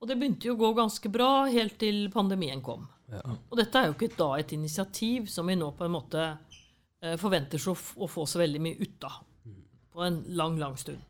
[0.00, 2.88] Og det begynte jo å gå ganske bra helt til pandemien kom.
[3.08, 7.16] Og dette er jo ikke da et initiativ som vi nå på en måte eh,
[7.20, 9.22] forventer så f å få så veldig mye ut av.
[9.92, 11.00] På en lang, lang stund.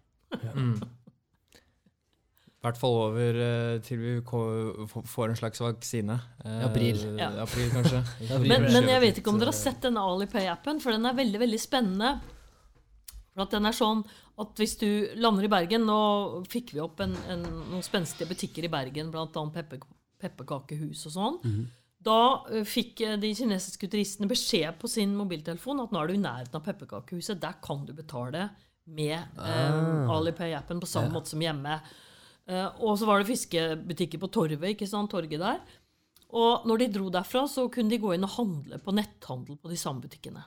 [2.59, 6.17] I hvert fall over eh, til vi får en slags vaksine.
[6.45, 7.03] Eh, April.
[7.19, 7.31] Ja.
[7.45, 8.01] april kanskje.
[8.35, 8.51] april.
[8.51, 11.43] Men, men jeg vet ikke om dere har sett denne Alipay-appen, for den er veldig
[11.45, 12.17] veldig spennende.
[13.31, 14.03] For at den er sånn
[14.43, 14.89] at hvis du
[15.23, 16.01] lander i Bergen Nå
[16.51, 19.27] fikk vi opp en, en, noen spenstige butikker i Bergen, bl.a.
[19.55, 19.83] Pepper,
[20.19, 21.39] pepperkakehus og sånn.
[22.09, 22.21] Da
[22.53, 26.23] eh, fikk eh, de kinesiske turistene beskjed på sin mobiltelefon at nå er du i
[26.23, 27.40] nærheten av pepperkakehuset.
[27.42, 28.49] Der kan du betale
[28.88, 31.79] med eh, Alipay-appen på samme måte som hjemme.
[32.49, 35.61] Eh, og så var det fiskebutikker på Torvet, ikke sant, torget der.
[36.38, 39.73] Og når de dro derfra, så kunne de gå inn og handle på netthandel på
[39.73, 40.42] de samme butikkene.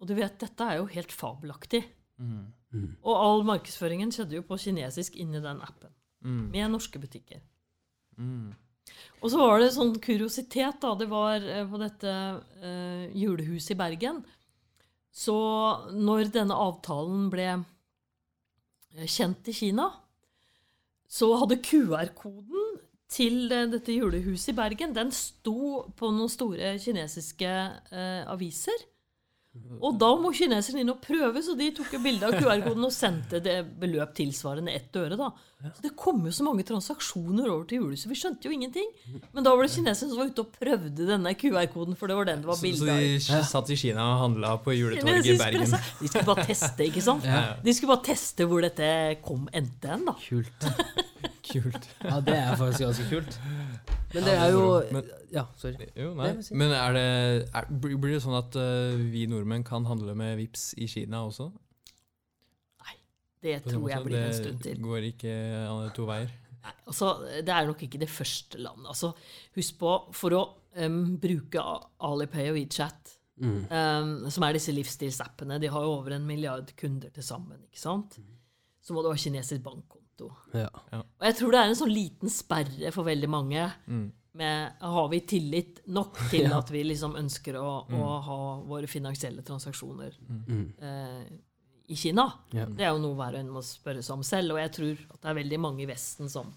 [0.00, 1.82] Og du vet, dette er jo helt fabelaktig.
[3.04, 5.92] Og all markedsføringen skjedde jo på kinesisk inni den appen.
[6.52, 7.42] Med norske butikker.
[9.22, 10.94] Og så var det sånn kuriositet, da.
[10.98, 12.12] Det var eh, på dette
[12.62, 14.22] eh, julehuset i Bergen.
[15.12, 15.36] Så
[15.94, 19.90] når denne avtalen ble eh, kjent i Kina,
[21.12, 22.80] så hadde QR-koden
[23.12, 27.52] til eh, dette julehuset i Bergen, den sto på noen store kinesiske
[27.92, 28.88] eh, aviser.
[29.84, 32.92] Og da må kineserne inn og prøve, så de tok jo bilde av QR-koden og
[32.94, 35.18] sendte det beløp tilsvarende ett øre.
[35.20, 35.26] da.
[35.76, 38.88] Så Det kom jo så mange transaksjoner over til julehuset, vi skjønte jo ingenting.
[39.34, 42.30] Men da var det kineserne som var ute og prøvde denne QR-koden, for det var
[42.30, 43.04] den det var Så, så bilde av.
[43.42, 45.76] de satt i Kina og handla på juletorget i Bergen.
[46.00, 47.28] De skulle bare teste, ikke sant?
[47.62, 48.88] De skulle bare teste hvor dette
[49.22, 50.16] kom endte hen, da.
[50.24, 50.68] Kult.
[51.52, 51.88] Kult.
[52.00, 53.34] Ja, det er faktisk ganske kult.
[54.12, 55.86] Men det er jo Men- Ja, sorry.
[55.96, 57.04] Jo, Nei, men er det,
[57.54, 61.46] er, blir det sånn at uh, vi nordmenn kan handle med VIPs i Kina også?
[62.84, 62.96] Nei.
[63.42, 64.76] Det tror jeg blir en stund til.
[64.76, 66.34] Det går ikke eh, to veier.
[66.62, 67.08] Nei, altså,
[67.42, 68.86] det er nok ikke det første landet.
[68.92, 69.14] Altså,
[69.56, 70.42] husk på, for å
[70.84, 71.64] um, bruke
[72.04, 73.62] Alipay og WeChat, Mm.
[73.72, 77.80] um, som er disse livsstilsappene, de har jo over en milliard kunder til sammen, ikke
[77.80, 78.18] sant?
[78.84, 80.01] Så må du ha kinesisk bankkonto.
[80.54, 80.68] Ja.
[80.92, 83.68] Og jeg tror det er en sånn liten sperre for veldig mange.
[84.32, 86.58] Med, har vi tillit nok til Ja.
[86.58, 90.14] at vi liksom ønsker å, å ha våre finansielle transaksjoner
[90.80, 91.24] eh,
[91.92, 92.24] i Kina?
[92.56, 92.64] Ja.
[92.66, 95.02] Det er jo noe hver og en må spørre seg om selv, og jeg tror
[95.12, 96.52] at det er veldig mange i Vesten som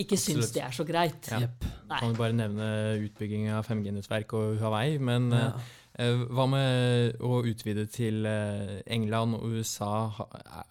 [0.00, 1.26] ikke syns det er så greit.
[1.30, 1.42] Ja.
[1.44, 1.64] Yep.
[1.90, 2.68] Kan jo bare nevne
[3.04, 4.98] utbygging av 5G-nettverk og Huawei.
[4.98, 5.46] Men Ja.
[5.50, 10.10] eh, hva med å utvide til eh, England og USA?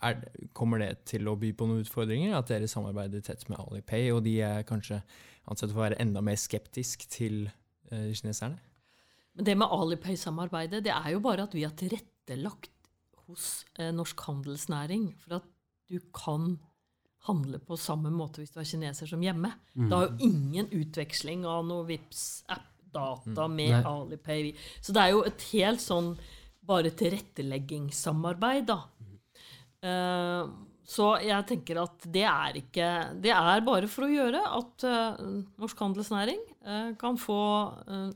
[0.04, 0.20] Er,
[0.56, 2.36] kommer det til å by på noen utfordringer?
[2.36, 5.00] At dere samarbeider tett med Alipay, og de er kanskje
[5.48, 8.60] ansett for å være enda mer skeptisk til eh, kineserne?
[9.34, 12.92] Men det med Alipay-samarbeidet, det er jo bare at vi har tilrettelagt
[13.30, 15.50] hos eh, norsk handelsnæring for at
[15.88, 16.58] du kan
[17.30, 19.54] handle på samme måte hvis du er kineser som hjemme.
[19.80, 19.88] Mm.
[19.88, 21.88] Det er jo ingen utveksling av noe
[22.94, 23.84] Vipps-app-data med Nei.
[23.84, 24.52] Alipay.
[24.82, 26.14] Så det er jo et helt sånn
[26.64, 28.80] bare tilretteleggingssamarbeid, da.
[29.84, 30.52] Eh,
[30.84, 32.88] så jeg tenker at det er ikke
[33.24, 35.22] Det er bare for å gjøre at eh,
[35.60, 37.40] norsk handelsnæring eh, kan få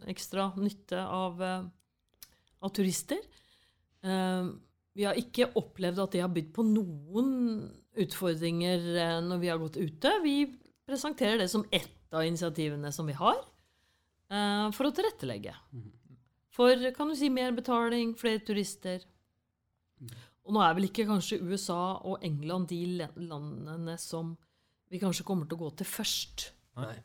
[0.08, 3.20] ekstra nytte av, av turister.
[4.08, 7.32] Vi har ikke opplevd at det har bydd på noen
[7.98, 8.86] utfordringer
[9.26, 10.14] når vi har gått ute.
[10.24, 10.38] Vi
[10.88, 13.42] presenterer det som ett av initiativene som vi har,
[14.32, 15.54] eh, for å tilrettelegge.
[16.58, 19.04] For kan du si mer betaling, flere turister.
[20.48, 22.82] Og nå er vel ikke kanskje USA og England de
[23.20, 24.36] landene som
[24.90, 26.48] vi kanskje kommer til å gå til først.
[26.80, 26.96] Nei.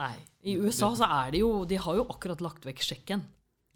[0.00, 0.14] Nei.
[0.42, 3.22] I USA så er det jo De har jo akkurat lagt vekk sjekken.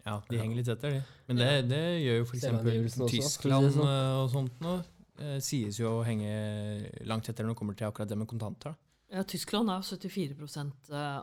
[0.03, 0.99] Ja, de henger litt etter, de.
[1.29, 2.45] Men det, det gjør jo f.eks.
[2.49, 3.87] Også, Tyskland sånn.
[3.87, 4.75] eh, og sånt nå.
[5.21, 6.29] eh, Sies jo å henge
[7.07, 8.75] langt etter når det kommer til akkurat det med kontanter.
[9.09, 11.19] Ja, Tyskland er jo 74 eh,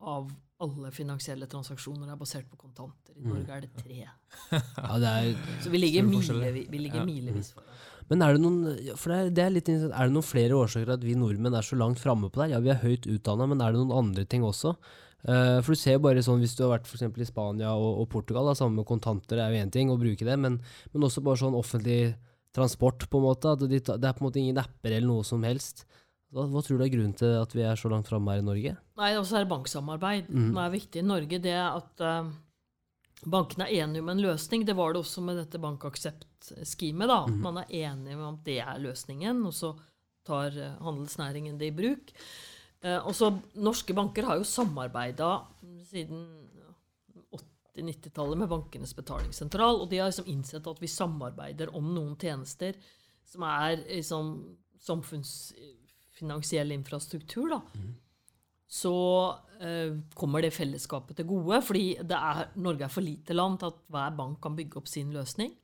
[0.00, 3.14] av alle finansielle transaksjoner er basert på kontanter.
[3.16, 4.02] I Norge er det tre.
[4.52, 5.30] ja, det er
[5.64, 7.06] Så vi ligger, Store vi ligger Ja.
[7.08, 7.68] milevis foran.
[8.10, 10.96] Men er det noen for det er, det er, litt, er det noen flere årsaker
[10.96, 12.50] at vi nordmenn er så langt framme på det?
[12.52, 14.74] Ja, vi er høyt utdanna, men er det noen andre ting også?
[15.20, 18.08] Uh, for du ser bare sånn, Hvis du har vært for i Spania og, og
[18.08, 20.58] Portugal, da, sammen med kontanter er jo én ting, å bruke det, men,
[20.92, 22.16] men også bare sånn offentlig
[22.56, 23.52] transport, på en måte.
[23.52, 25.84] At det, det er på en måte ingen apper eller noe som helst.
[26.30, 28.46] Hva, hva tror du er grunnen til at vi er så langt framme her i
[28.46, 28.76] Norge?
[29.00, 31.40] Nei, også er det banksamarbeid Det er viktig i Norge.
[31.42, 32.30] Det er at uh,
[33.26, 34.66] bankene er enige om en løsning.
[34.66, 37.10] Det var det også med dette bankaksept-schemet.
[37.10, 37.24] da.
[37.26, 37.40] mm.
[37.42, 39.74] Man er enige om at det er løsningen, og så
[40.26, 42.14] tar eh, handelsnæringen det i bruk.
[42.84, 45.32] Uh, også, Norske banker har jo samarbeida
[45.90, 46.22] siden
[47.80, 52.78] 80-90-tallet med Bankenes betalingssentral, og de har liksom innsett at vi samarbeider om noen tjenester
[53.26, 54.34] som er liksom
[56.20, 57.50] samfunnsfinansiell infrastruktur.
[57.50, 57.60] da
[58.70, 61.58] så eh, kommer det fellesskapet til gode.
[61.66, 65.10] Fordi er, Norge er for lite land til at hver bank kan bygge opp sin
[65.10, 65.56] løsning.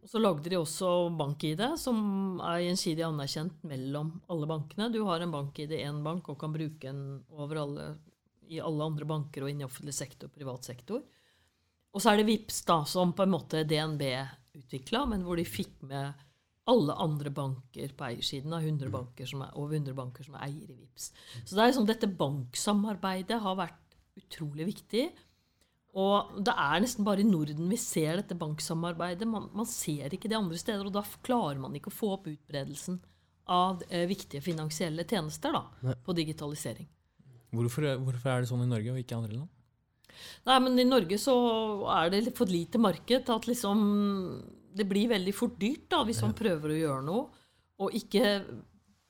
[0.00, 4.90] Og så lagde de også BankID, som er gjensidig anerkjent mellom alle bankene.
[4.92, 7.88] Du har en BankID i én bank og kan bruke den over alle,
[8.48, 11.04] i alle andre banker og inn i offentlig sektor og privat sektor.
[11.90, 14.04] Og så er det VIPS da, som på en måte DNB
[14.60, 16.26] utvikla, men hvor de fikk med
[16.68, 20.46] alle andre banker på eiersiden av 100 banker som er, over 100 banker som er
[20.48, 21.10] eier i VIPS.
[21.44, 25.08] Så det er liksom, dette banksamarbeidet har vært utrolig viktig.
[26.00, 29.26] Og det er nesten bare i Norden vi ser dette banksamarbeidet.
[29.26, 32.28] Man, man ser ikke det andre steder, og da klarer man ikke å få opp
[32.30, 33.00] utbredelsen
[33.50, 36.86] av eh, viktige finansielle tjenester da, på digitalisering.
[37.50, 39.50] Hvorfor, hvorfor er det sånn i Norge og ikke i andre land?
[40.46, 41.34] Nei, men i Norge så
[41.96, 43.80] er det for lite marked til at liksom
[44.74, 47.46] Det blir veldig fort dyrt da, hvis man prøver å gjøre noe,
[47.80, 48.24] og ikke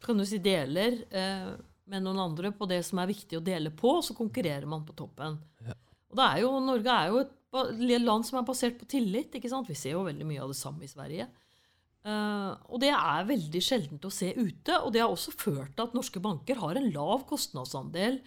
[0.01, 1.51] kan du si, deler eh,
[1.91, 4.97] med noen andre på det som er viktig å dele på, så konkurrerer man på
[4.97, 5.37] toppen.
[6.11, 7.37] Og det er jo, Norge er jo et
[8.01, 9.35] land som er basert på tillit.
[9.35, 9.69] ikke sant?
[9.69, 11.29] Vi ser jo veldig mye av det samme i Sverige.
[12.01, 14.79] Eh, og det er veldig sjeldent å se ute.
[14.81, 18.21] Og det har også ført til at norske banker har en lav kostnadsandel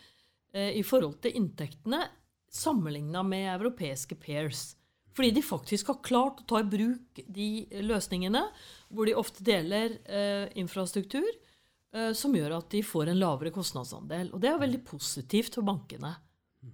[0.53, 2.05] eh, i forhold til inntektene
[2.53, 4.73] sammenligna med europeiske pairs.
[5.13, 7.47] Fordi de faktisk har klart å ta i bruk de
[7.85, 8.47] løsningene
[8.93, 11.27] hvor de ofte deler eh, infrastruktur,
[11.93, 14.31] eh, som gjør at de får en lavere kostnadsandel.
[14.33, 16.15] Og det er veldig positivt for bankene.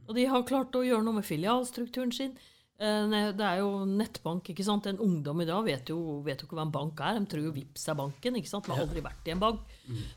[0.08, 2.32] Og de har klart å gjøre noe med filialstrukturen sin.
[2.80, 4.47] Eh, Det er jo nettbank.
[4.54, 4.86] ikke sant?
[4.88, 7.19] En ungdom i dag vet jo, vet jo ikke hva en bank er.
[7.19, 8.36] De tror jo Vipps er banken.
[8.39, 8.63] ikke sant?
[8.65, 9.60] De har aldri vært i en bank.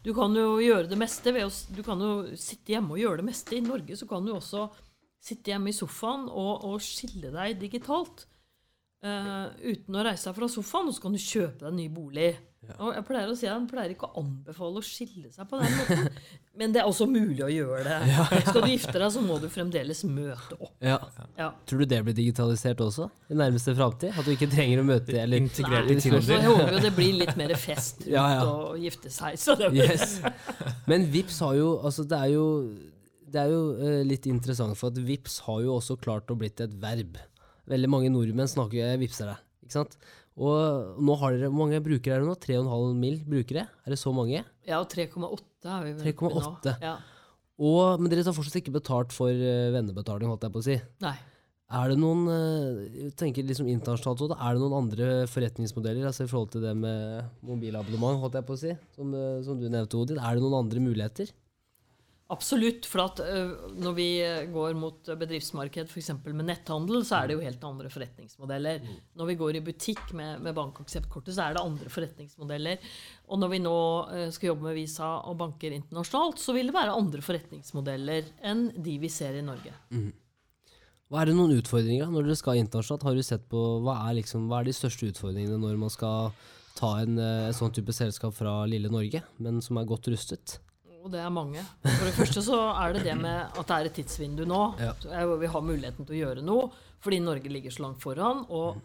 [0.05, 3.17] Du kan jo gjøre det meste ved å Du kan jo sitte hjemme og gjøre
[3.25, 3.57] det meste.
[3.57, 4.71] I Norge så kan du også
[5.23, 8.27] sitte hjemme i sofaen og, og skille deg digitalt.
[9.03, 11.89] Uh, uten å reise deg fra sofaen, og så kan du kjøpe deg en ny
[11.91, 12.33] bolig.
[12.79, 15.59] Og jeg pleier å si at Han pleier ikke å anbefale å skille seg på
[15.59, 16.05] den måten,
[16.61, 17.97] men det er også mulig å gjøre det.
[18.47, 20.77] Skal du gifte deg, så må du fremdeles møte opp.
[20.79, 21.01] Ja.
[21.35, 21.49] Ja.
[21.67, 24.15] Tror du det blir digitalisert også i nærmeste framtid?
[24.15, 26.23] At du ikke trenger å møte eller Integrert deg i Tinder.
[26.37, 28.47] jeg håper jo det blir litt mer fest rundt Ja, ja.
[28.47, 29.35] å gifte seg.
[29.43, 30.21] Så det Yes.
[30.87, 32.47] Men Vips har jo Altså, det er jo
[33.33, 36.61] det er jo eh, litt interessant, for at Vips har jo også klart å blitt
[36.65, 37.17] et verb.
[37.71, 39.97] Veldig mange nordmenn snakker vipser deg, ikke sant?
[40.41, 42.37] Og nå har dere, Hvor mange brukere er det nå?
[42.41, 43.19] 3,5 mill.
[43.29, 43.67] brukere?
[43.85, 44.45] Er det så mange?
[44.65, 46.15] Ja, og 3,8 har vi vel nå.
[46.41, 46.77] 3,8.
[46.81, 46.95] Ja.
[47.63, 50.79] Og, men dere tar fortsatt ikke betalt for eh, vennebetaling, holdt jeg på å si.
[51.05, 51.15] Nei.
[51.73, 56.27] Er det noen eh, jeg tenker liksom internasjonalt også, er det noen andre forretningsmodeller altså
[56.27, 59.15] i forhold til det med mobilabonnement, holdt jeg på å si, som,
[59.45, 60.21] som du nevnte, Odin?
[60.21, 61.33] Er det noen andre muligheter?
[62.31, 62.87] Absolutt.
[62.89, 64.07] For at uh, når vi
[64.55, 66.13] går mot bedriftsmarked, f.eks.
[66.29, 68.87] med netthandel, så er det jo helt andre forretningsmodeller.
[69.19, 72.89] Når vi går i butikk med, med bankakseptkortet, så er det andre forretningsmodeller.
[73.29, 73.77] Og når vi nå
[74.09, 78.69] uh, skal jobbe med Visa og banker internasjonalt, så vil det være andre forretningsmodeller enn
[78.81, 79.77] de vi ser i Norge.
[81.13, 83.03] Hva er det noen utfordringer når dere skal internasjonalt?
[83.05, 86.31] Har du sett på, hva er, liksom, hva er de største utfordringene når man skal
[86.79, 90.57] ta en, eh, en sånn type selskap fra lille Norge, men som er godt rustet?
[91.03, 91.63] Og det er mange.
[91.83, 94.61] For det første så er det det med at det er et tidsvindu nå.
[94.79, 94.93] Ja.
[95.41, 96.71] Vi har muligheten til å gjøre noe
[97.03, 98.45] fordi Norge ligger så langt foran.
[98.55, 98.77] Og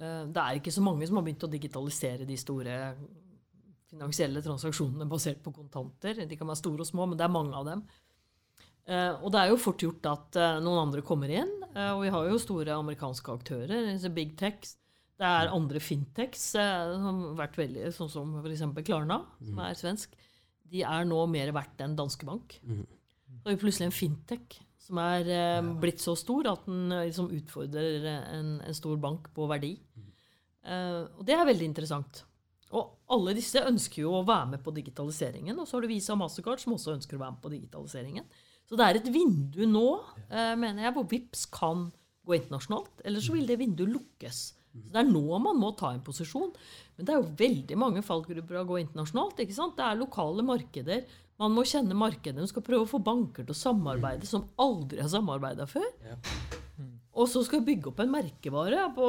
[0.00, 2.78] eh, det er ikke så mange som har begynt å digitalisere de store
[3.88, 6.22] finansielle transaksjonene basert på kontanter.
[6.28, 7.82] De kan være store og små, men det er mange av dem.
[8.88, 11.52] Eh, og det er jo fort gjort at eh, noen andre kommer inn.
[11.74, 14.78] eh, og vi har jo store amerikanske aktører, big techs.
[15.18, 18.64] Det er andre fintechs, eh, som har vært veldig, sånn som f.eks.
[18.86, 20.16] Klarna, som er svensk.
[20.70, 22.58] De er nå mer verdt enn Danske Bank.
[23.38, 27.06] Så har vi plutselig en fintech som er eh, blitt så stor at den eh,
[27.10, 29.74] liksom utfordrer en, en stor bank på verdi.
[30.64, 32.22] Eh, og det er veldig interessant.
[32.76, 35.56] Og alle disse ønsker jo å være med på digitaliseringen.
[35.56, 38.28] Og så har du Visa og Mastercard som også ønsker å være med på digitaliseringen.
[38.68, 39.86] Så det er et vindu nå,
[40.28, 41.86] eh, mener jeg, hvor VIPS kan
[42.28, 43.00] gå internasjonalt.
[43.08, 44.42] Eller så vil det vinduet lukkes.
[44.72, 46.52] Så Det er nå man må ta en posisjon.
[46.96, 49.40] Men det er jo veldig mange fallgrupper å gå internasjonalt.
[49.44, 49.76] ikke sant?
[49.78, 51.04] Det er lokale markeder.
[51.38, 52.38] Man må kjenne markedet.
[52.38, 55.86] Man skal prøve å få banker til å samarbeide som aldri har samarbeida før.
[57.18, 58.84] Og så skal vi bygge opp en merkevare.
[58.94, 59.06] På,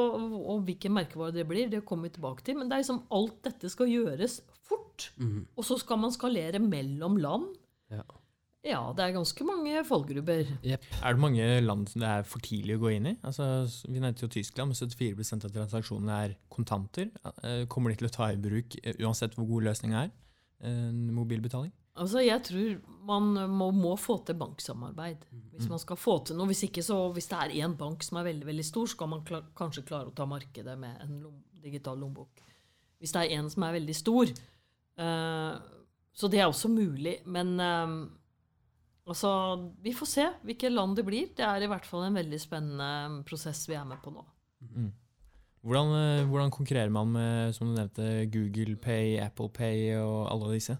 [0.54, 2.58] og hvilken merkevare det blir, det kommer vi tilbake til.
[2.58, 5.10] Men det er liksom alt dette skal gjøres fort.
[5.58, 7.52] Og så skal man skalere mellom land.
[7.90, 8.02] Ja.
[8.66, 10.50] Ja, det er ganske mange fallgrupper.
[10.66, 10.82] Yep.
[11.00, 13.14] Er det mange land som det er for tidlig å gå inn i?
[13.24, 13.46] Altså,
[13.88, 17.08] vi nevnte jo Tyskland, men 74% av transaksjonene er kontanter.
[17.40, 20.12] Eh, Kommer de til å ta i bruk, eh, uansett hvor god løsninga er,
[21.16, 21.72] mobilbetaling?
[22.00, 22.76] Altså, jeg tror
[23.08, 25.24] man må, må få til banksamarbeid.
[25.54, 26.48] Hvis man skal få til noe.
[26.52, 29.24] Hvis ikke så, hvis det er én bank som er veldig veldig stor, skal man
[29.26, 32.40] kla kanskje klare å ta markedet med en lom digital lommebok.
[33.00, 34.30] Hvis det er én som er veldig stor.
[35.00, 35.56] Uh,
[36.16, 37.18] så det er også mulig.
[37.28, 37.92] Men eh,
[39.10, 39.30] altså,
[39.82, 41.30] vi får se hvilke land det blir.
[41.36, 44.24] Det er i hvert fall en veldig spennende prosess vi er med på nå.
[45.60, 50.54] Hvordan, eh, hvordan konkurrerer man med som du nevnte, Google Pay, Apple Pay og alle
[50.56, 50.78] disse?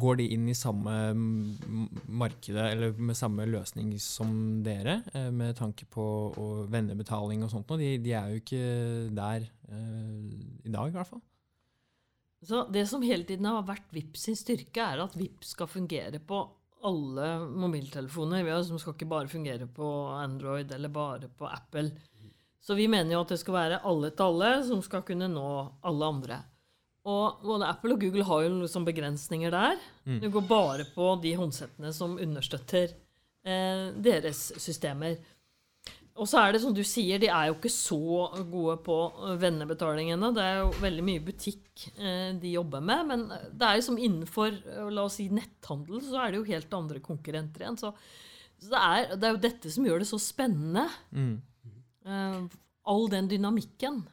[0.00, 5.58] Går de inn i samme mm, markedet eller med samme løsning som dere, eh, med
[5.58, 6.06] tanke på
[6.72, 7.68] vennebetaling og sånt?
[7.76, 8.64] De, de er jo ikke
[9.12, 10.18] der eh,
[10.64, 11.20] i dag, i hvert fall.
[12.44, 16.20] Så det som hele tiden har vært VIPs sin styrke, er at VIPs skal fungere
[16.20, 16.42] på
[16.84, 18.44] alle mobiltelefoner.
[18.44, 21.90] Vi har- som skal ikke bare fungere på Android eller bare på Apple.
[22.60, 25.72] Så vi mener jo at det skal være alle til alle, som skal kunne nå
[25.84, 26.42] alle andre.
[27.06, 29.76] Og både Apple og Google har jo liksom begrensninger der.
[30.20, 32.94] Det går bare på de håndsettene som understøtter
[33.46, 35.18] eh, deres systemer.
[36.14, 39.38] Og så er det som du sier, de er jo ikke så gode på eh,
[39.42, 40.30] vennebetaling ennå.
[40.36, 43.08] Det er jo veldig mye butikk eh, de jobber med.
[43.08, 46.50] Men det er jo som innenfor eh, la oss si netthandel, så er det jo
[46.52, 47.80] helt andre konkurrenter igjen.
[47.80, 47.90] Så,
[48.62, 50.86] så det, er, det er jo dette som gjør det så spennende.
[51.10, 51.34] Mm.
[52.06, 52.38] Eh,
[52.94, 54.04] all den dynamikken.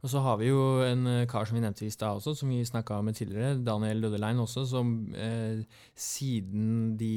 [0.00, 2.52] Og så har vi jo en eh, kar som vi nevnte i stad også, som
[2.52, 5.60] vi snakka med tidligere, Daniel Lødelein også, som eh,
[5.94, 7.12] siden de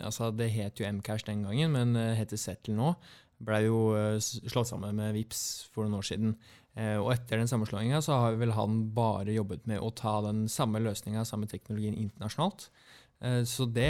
[0.00, 2.94] Altså, det het jo Mcash den gangen, men eh, heter Settle nå.
[3.38, 6.32] Blei jo eh, slått sammen med Vips for noen år siden.
[6.78, 10.46] Eh, og etter den sammenslåinga så har vel han bare jobbet med å ta den
[10.50, 12.68] samme løsninga, samme teknologien, internasjonalt.
[13.22, 13.88] Eh, Så det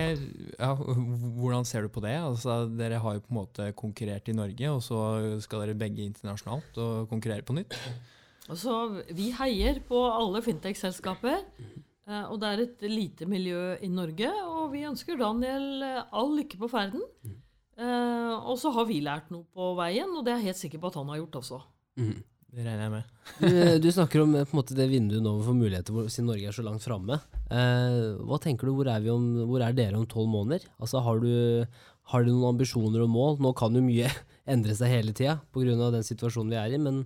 [0.58, 2.16] ja, Hvordan ser du på det?
[2.20, 6.04] Altså, dere har jo på en måte konkurrert i Norge, og så skal dere begge
[6.04, 7.76] internasjonalt og konkurrere på nytt.
[8.48, 11.44] Altså, vi heier på alle fintech-selskaper.
[12.08, 16.70] Og det er et lite miljø i Norge, og vi ønsker Daniel all lykke på
[16.72, 17.02] ferden.
[17.78, 20.82] Eh, Og så har vi lært noe på veien, og det er jeg helt sikker
[20.82, 21.60] på at han har gjort også.
[22.00, 22.18] Mm.
[22.48, 23.08] Det regner jeg med.
[23.42, 26.30] Du, du snakker om eh, på en måte, det vinduet nå for muligheter hvor, siden
[26.30, 27.18] Norge er så langt framme.
[27.52, 30.64] Eh, hva tenker du, hvor er, vi om, hvor er dere om tolv måneder?
[30.80, 31.66] Altså, har, du,
[32.12, 33.36] har du noen ambisjoner og mål?
[33.44, 34.08] Nå kan jo mye
[34.54, 35.90] endre seg hele tida pga.
[35.92, 37.04] den situasjonen vi er i, men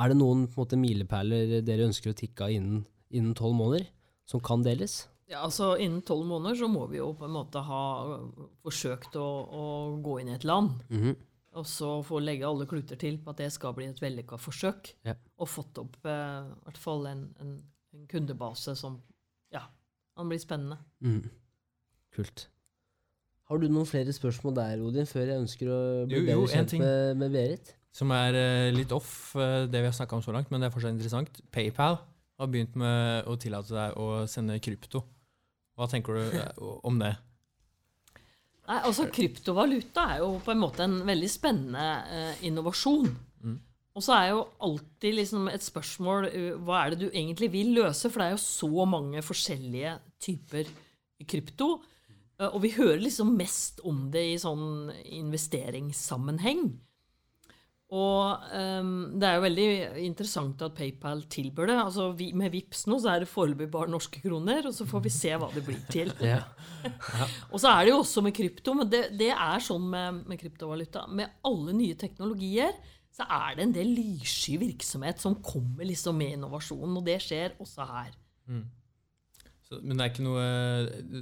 [0.00, 3.86] er det noen på måte, milepæler dere ønsker å tikke av innen tolv måneder,
[4.26, 5.04] som kan deles?
[5.30, 7.82] Ja, altså Innen tolv måneder så må vi jo på en måte ha
[8.16, 9.64] øh, forsøkt å, å
[10.02, 10.80] gå inn i et land.
[10.90, 11.18] Mhm.
[11.58, 14.92] Og så få legge alle kluter til på at det skal bli et vellykka forsøk.
[15.02, 15.16] Ja.
[15.42, 17.56] Og fått opp eh, i hvert fall en, en,
[17.96, 19.00] en kundebase som
[19.50, 19.64] Ja,
[20.18, 20.78] han blir spennende.
[21.02, 21.24] Mm.
[22.14, 22.46] Kult.
[23.50, 26.52] Har du noen flere spørsmål der, Odin, før jeg ønsker å bli Jo, jo, bedre
[26.54, 27.72] kjent med, med Berit?
[27.90, 30.70] Som er eh, litt off eh, det vi har snakka om så langt, men det
[30.70, 31.42] er fortsatt interessant.
[31.50, 31.98] PayPal
[32.38, 35.02] har begynt med å tillate deg å sende krypto.
[35.80, 37.14] Hva tenker du eh, om det?
[38.70, 43.08] Nei, altså Kryptovaluta er jo på en måte en veldig spennende eh, innovasjon.
[43.42, 43.56] Mm.
[43.98, 47.72] Og så er jo alltid liksom et spørsmål eh, hva er det du egentlig vil
[47.80, 48.06] løse?
[48.06, 50.70] For det er jo så mange forskjellige typer
[51.26, 51.72] krypto.
[52.38, 56.68] Eh, og vi hører liksom mest om det i sånn investeringssammenheng.
[57.90, 59.66] Og um, det er jo veldig
[60.04, 61.76] interessant at PayPal tilbyr det.
[61.82, 65.02] Altså, vi, med Vips nå så er det foreløpig bare norske kroner, og så får
[65.08, 66.14] vi se hva det blir til.
[66.30, 66.44] Ja.
[67.52, 70.38] Og så er det jo også med krypto, men det, det er sånn med, med
[70.40, 71.02] kryptovaluta.
[71.12, 72.72] Med alle nye teknologier
[73.12, 77.58] så er det en del lyssky virksomhet som kommer liksom med innovasjonen, og det skjer
[77.60, 78.14] også her.
[79.70, 80.44] Så, men det er ikke noe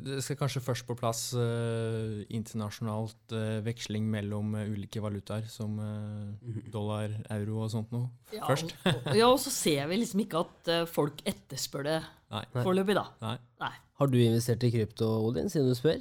[0.09, 5.75] Det skal kanskje først på plass eh, internasjonalt eh, veksling mellom eh, ulike valutaer, som
[5.85, 8.73] eh, dollar, euro og sånt noe, Ja, først?
[8.89, 11.99] Og, ja, og så ser vi liksom ikke at eh, folk etterspør det
[12.33, 12.45] Nei.
[12.57, 13.05] foreløpig, da.
[13.27, 13.35] Nei.
[13.67, 13.75] Nei.
[14.01, 16.01] Har du investert i krypto, Odin, siden du spør?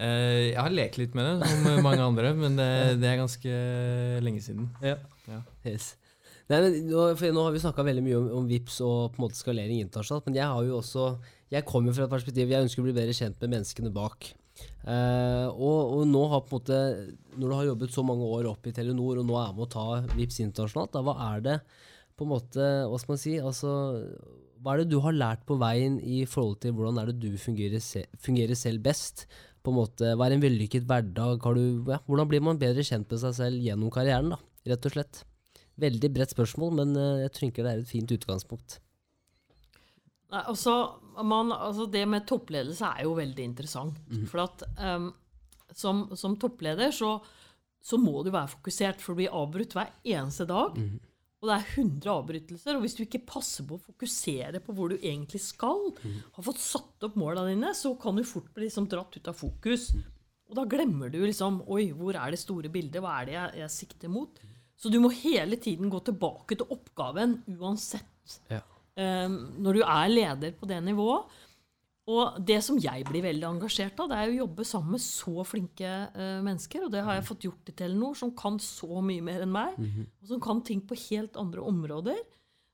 [0.00, 2.68] Eh, jeg har lekt litt med det, som mange andre, men det,
[3.00, 3.56] det er ganske
[4.20, 4.68] lenge siden.
[4.84, 4.98] Ja.
[5.30, 5.40] Ja.
[5.64, 5.94] Yes.
[6.50, 9.24] Nei, men nå, nå har vi snakka veldig mye om, om VIPs og på en
[9.28, 11.04] måte skalering internasjonalt, men jeg har jo også
[11.52, 14.32] Jeg kommer fra et perspektiv Jeg ønsker å bli bedre kjent med menneskene bak.
[14.82, 16.80] Uh, og, og nå har på en måte
[17.38, 19.70] Når du har jobbet så mange år opp i Telenor, og nå er med å
[19.70, 19.86] ta
[20.16, 21.56] VIPs internasjonalt, da, hva er det
[22.18, 23.36] på en måte Hva skal man si?
[23.38, 23.76] Altså,
[24.60, 27.38] hva er det du har lært på veien i forhold til hvordan er det du
[27.40, 29.28] fungerer, se, fungerer selv best?
[29.62, 31.40] På en måte, Hva er en vellykket hverdag?
[31.56, 34.42] Du, ja, hvordan blir man bedre kjent med seg selv gjennom karrieren, da,
[34.72, 35.24] rett og slett?
[35.80, 38.78] Veldig bredt spørsmål, men jeg tror ikke det er et fint utgangspunkt.
[40.30, 40.74] Nei, altså,
[41.26, 43.98] man, altså det med toppledelse er jo veldig interessant.
[44.30, 45.08] For at um,
[45.74, 47.16] som, som toppleder så,
[47.82, 50.78] så må du være fokusert, for du blir avbrutt hver eneste dag.
[51.40, 52.76] Og det er 100 avbrytelser.
[52.76, 55.88] Og hvis du ikke passer på å fokusere på hvor du egentlig skal,
[56.36, 59.38] har fått satt opp måla dine, så kan du fort bli liksom dratt ut av
[59.38, 59.90] fokus.
[60.50, 63.00] Og da glemmer du liksom Oi, hvor er det store bildet?
[63.02, 64.42] Hva er det jeg, jeg sikter mot?
[64.80, 68.62] Så du må hele tiden gå tilbake til oppgaven uansett Ja.
[68.96, 71.38] um, når du er leder på det nivået.
[72.10, 75.44] Og det som jeg blir veldig engasjert av, det er å jobbe sammen med så
[75.46, 76.86] flinke uh, mennesker.
[76.86, 79.76] Og det har jeg fått gjort i Telenor, som kan så mye mer enn meg.
[80.22, 82.18] Og som kan ting på helt andre områder.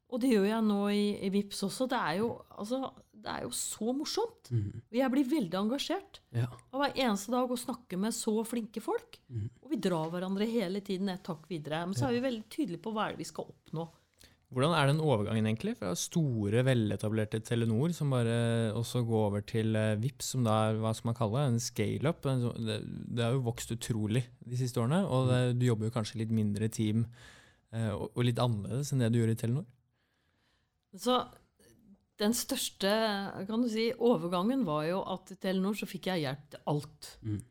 [0.08, 1.88] Og det gjør jeg nå i, i VIPS også.
[1.90, 2.92] Det er, jo, altså,
[3.26, 4.50] det er jo så morsomt.
[4.54, 6.46] Og jeg blir veldig engasjert Ja.
[6.72, 9.18] av hver eneste dag å snakke med så flinke folk.
[9.64, 11.82] Og vi drar hverandre hele tiden et takk videre.
[11.86, 13.88] Men så er vi veldig tydelige på hva er det vi skal oppnå.
[14.54, 19.74] Hvordan er den overgangen egentlig fra store, veletablerte Telenor, som bare også går over til
[19.74, 22.22] eh, Vips, som da er hva skal man kalle det, en scale-up?
[22.22, 22.76] Det,
[23.10, 26.30] det har jo vokst utrolig de siste årene, og det, du jobber jo kanskje litt
[26.30, 27.02] mindre team
[27.74, 29.66] eh, og, og litt annerledes enn det du gjør i Telenor?
[30.94, 31.18] Så
[32.20, 32.90] den største
[33.48, 37.10] kan du si, overgangen var jo at i Telenor så fikk jeg hjelp til alt.
[37.22, 37.42] Mm.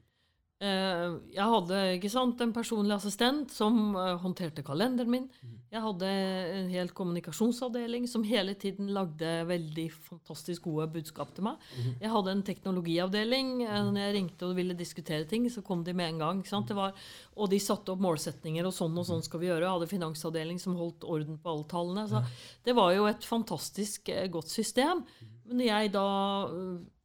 [0.63, 5.25] Eh, jeg hadde ikke sant, en personlig assistent som eh, håndterte kalenderen min.
[5.67, 11.59] Jeg hadde en hel kommunikasjonsavdeling som hele tiden lagde veldig fantastisk gode budskap til meg.
[11.99, 13.51] Jeg hadde en teknologiavdeling.
[13.67, 16.39] eh, Når jeg ringte og ville diskutere ting, så kom de med en gang.
[16.39, 16.71] Ikke sant?
[16.71, 16.95] Det var,
[17.35, 19.67] og de satte opp målsetninger, og sånn og sånn skal vi gjøre.
[19.67, 22.07] Jeg hadde finansavdeling som holdt orden på alle tallene.
[22.07, 22.23] Så
[22.63, 25.03] det var jo et fantastisk godt system.
[25.51, 26.07] Men jeg da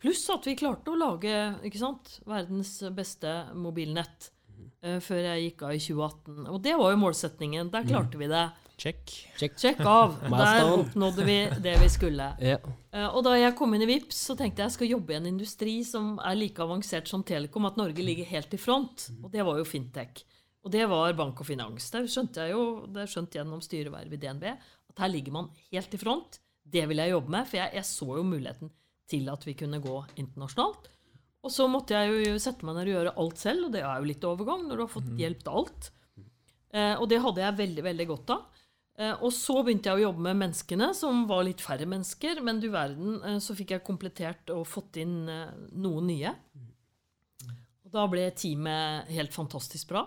[0.01, 1.32] Pluss at vi klarte å lage
[1.66, 4.30] ikke sant, verdens beste mobilnett
[4.80, 6.46] uh, før jeg gikk av i 2018.
[6.48, 7.68] Og det var jo målsetningen.
[7.74, 8.46] Der klarte vi det.
[8.80, 9.12] Check.
[9.36, 9.59] Check.
[9.61, 10.16] Check av.
[10.32, 12.30] Der oppnådde vi det vi skulle.
[12.40, 12.64] Yeah.
[12.94, 15.20] Uh, Og da jeg kom inn i Vips, så tenkte jeg jeg skal jobbe i
[15.20, 19.11] en industri som er like avansert som Telekom, at Norge ligger helt i front.
[19.20, 20.24] Og det var jo fintech.
[20.64, 21.92] Og det var bank og finans.
[21.92, 24.48] Det skjønte jeg jo, det skjønte gjennom styrevervet i DNB,
[24.92, 26.40] at her ligger man helt i front.
[26.64, 28.72] Det vil jeg jobbe med, for jeg, jeg så jo muligheten
[29.11, 30.91] til at vi kunne gå internasjonalt.
[31.41, 34.01] Og så måtte jeg jo sette meg ned og gjøre alt selv, og det er
[34.01, 35.91] jo litt overgang når du har fått hjelp til alt.
[36.71, 38.65] Eh, og det hadde jeg veldig, veldig godt av.
[39.01, 42.43] Eh, og så begynte jeg å jobbe med menneskene, som var litt færre mennesker.
[42.45, 46.35] Men du verden, eh, så fikk jeg komplettert og fått inn eh, noen nye.
[47.87, 50.05] Og da ble teamet helt fantastisk bra.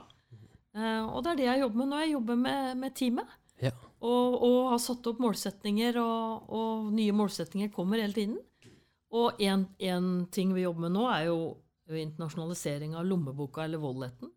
[0.77, 2.03] Eh, og det er det jeg jobber med nå.
[2.03, 3.35] Jeg jobber med, med teamet.
[3.63, 3.73] Ja.
[4.03, 8.37] Og, og har satt opp målsetninger, og, og nye målsetninger kommer hele tiden.
[9.13, 11.39] Og en, en ting vi jobber med nå, er jo
[11.93, 14.31] internasjonalisering av lommeboka eller walleten.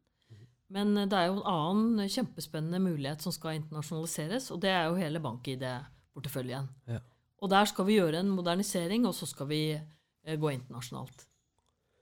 [0.73, 4.99] Men det er jo en annen kjempespennende mulighet som skal internasjonaliseres, og det er jo
[4.99, 6.67] hele bank-ID-porteføljen.
[6.91, 7.03] Ja.
[7.43, 11.27] Og der skal vi gjøre en modernisering, og så skal vi eh, gå internasjonalt.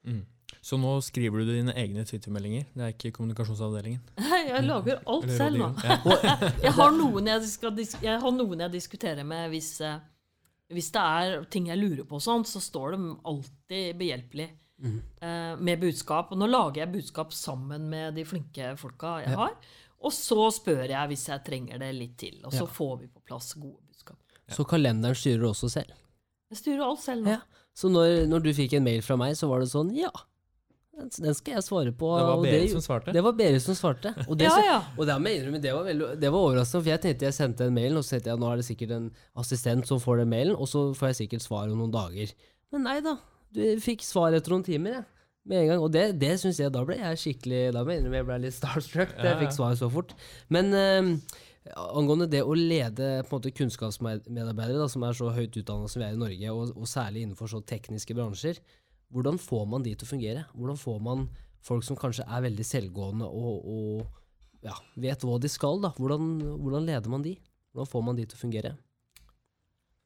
[0.09, 0.23] Mm.
[0.65, 2.65] Så nå skriver du dine egne Twitter-meldinger?
[2.73, 4.01] Det er ikke kommunikasjonsavdelingen?
[4.55, 5.71] Jeg lager alt selv nå.
[6.65, 6.97] Jeg har
[7.29, 10.01] jeg, skal, jeg har noen jeg diskuterer med hvis, eh,
[10.73, 14.49] hvis det er ting jeg lurer på, og sånn, så står de alltid behjelpelig
[14.85, 16.33] eh, med budskap.
[16.33, 19.37] Og nå lager jeg budskap sammen med de flinke folka jeg Ja.
[19.37, 19.55] har.
[20.05, 22.41] Og så spør jeg hvis jeg trenger det litt til.
[22.45, 22.67] Og så Ja.
[22.67, 24.17] får vi på plass gode budskap.
[24.51, 25.93] Så kalenderen styrer du også selv.
[26.51, 27.31] Jeg styrer alt selv nå.
[27.31, 27.41] Ja.
[27.75, 30.11] Så når, når du fikk en mail fra meg, så var det sånn Ja,
[30.95, 32.11] den, skal jeg svare på.
[32.19, 33.15] Det var Berit som svarte?
[33.15, 34.15] Det var Berit som svarte.
[34.29, 34.77] Og det, Ja, ja.
[34.97, 37.69] Og det, jeg innrømme, det, var veldig, det var overraskende, for jeg tenkte jeg sendte
[37.69, 39.09] en mail, og så tenkte jeg nå er det sikkert en
[39.43, 42.35] assistent som får den mailen, og så får jeg sikkert svar om noen dager.
[42.75, 43.17] Men nei da,
[43.55, 45.09] du fikk svar etter noen timer, jeg.
[45.45, 45.83] Med en gang.
[45.85, 48.39] Og det, det syns jeg, da ble jeg skikkelig Da må jeg innrømme jeg ble
[48.47, 49.41] litt starstruck da jeg Ja, ja.
[49.43, 50.15] fikk svar så fort.
[50.49, 51.11] Men eh,
[51.73, 56.01] angående det å lede på en måte kunnskapsmedarbeidere, da, som er så høyt utdanna som
[56.01, 58.61] vi er i Norge, og, og særlig innenfor så tekniske bransjer,
[59.15, 60.45] hvordan får man de til å fungere?
[60.59, 61.29] Hvordan får man
[61.65, 65.93] folk som kanskje er veldig selvgående og, og ja, vet hva de skal, da?
[65.97, 67.37] Hvordan, hvordan leder man de?
[67.73, 68.75] Hvordan får man de til å fungere?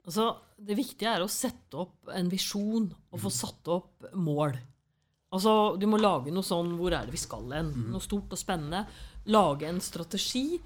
[0.08, 4.56] Altså, det viktige er å sette opp en visjon og få satt opp mål.
[5.34, 7.74] Altså, Du må lage noe sånn Hvor er det vi skal hen?
[7.92, 8.86] Noe stort og spennende.
[9.28, 10.56] Lage en strategi.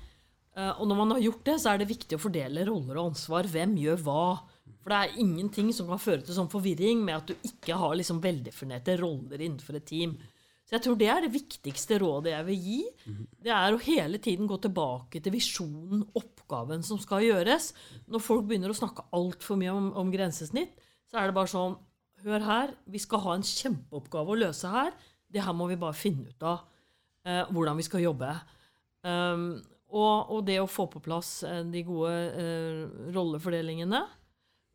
[0.55, 3.13] Eh, og når man har gjort det, så er det viktig å fordele roller og
[3.13, 3.51] ansvar.
[3.51, 4.23] Hvem gjør hva?
[4.83, 7.95] For det er ingenting som kan føre til sånn forvirring med at du ikke har
[7.99, 10.17] liksom veldefinerte roller innenfor et team.
[10.67, 12.81] Så jeg tror det er det viktigste rådet jeg vil gi.
[13.47, 17.73] Det er å hele tiden gå tilbake til visjonen, oppgaven som skal gjøres.
[18.11, 20.75] Når folk begynner å snakke altfor mye om, om grensesnitt,
[21.11, 21.79] så er det bare sånn
[22.23, 24.93] Hør her, vi skal ha en kjempeoppgave å løse her.
[25.27, 26.61] Det her må vi bare finne ut av
[27.27, 28.29] eh, hvordan vi skal jobbe.
[29.03, 29.57] Um,
[29.91, 32.85] og, og det å få på plass eh, de gode eh,
[33.17, 34.05] rollefordelingene.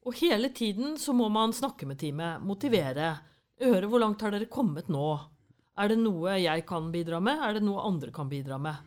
[0.08, 3.18] Og hele tiden så må man snakke med teamet, motivere.
[3.60, 5.08] Høre hvor langt har dere kommet nå?
[5.78, 7.42] Er det noe jeg kan bidra med?
[7.44, 8.80] Er det noe andre kan bidra med?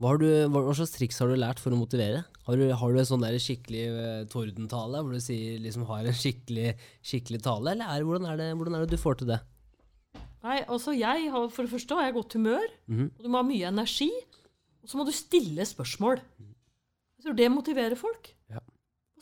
[0.00, 2.22] Hva, har du, hva, hva slags triks har du lært for å motivere?
[2.46, 6.08] Har du, har du en sånn der skikkelig uh, tordentale, hvor du sier, liksom, har
[6.08, 6.72] en skikkelig,
[7.06, 9.38] skikkelig tale, eller er, hvordan, er det, hvordan er det du får til det?
[10.40, 13.10] Nei, altså jeg har, For det første har jeg godt humør, Mhm.
[13.18, 14.08] og du må ha mye energi.
[14.80, 16.22] Og så må du stille spørsmål.
[16.40, 18.32] Jeg tror det motiverer folk.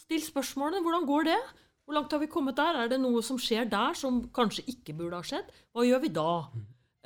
[0.09, 0.17] Ja.
[0.17, 0.81] Still spørsmålene.
[0.85, 1.39] Hvordan går det?
[1.85, 2.77] Hvor langt har vi kommet der?
[2.83, 5.49] Er det noe som skjer der som kanskje ikke burde ha skjedd?
[5.73, 6.33] Hva gjør vi da?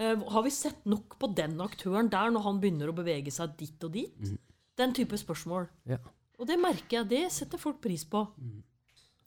[0.00, 3.54] Uh, har vi sett nok på den aktøren der når han begynner å bevege seg
[3.58, 4.32] dit og dit?
[4.78, 5.68] Den type spørsmål.
[5.86, 5.98] Ja.
[6.38, 7.10] Og det merker jeg.
[7.10, 8.24] Det setter folk pris på.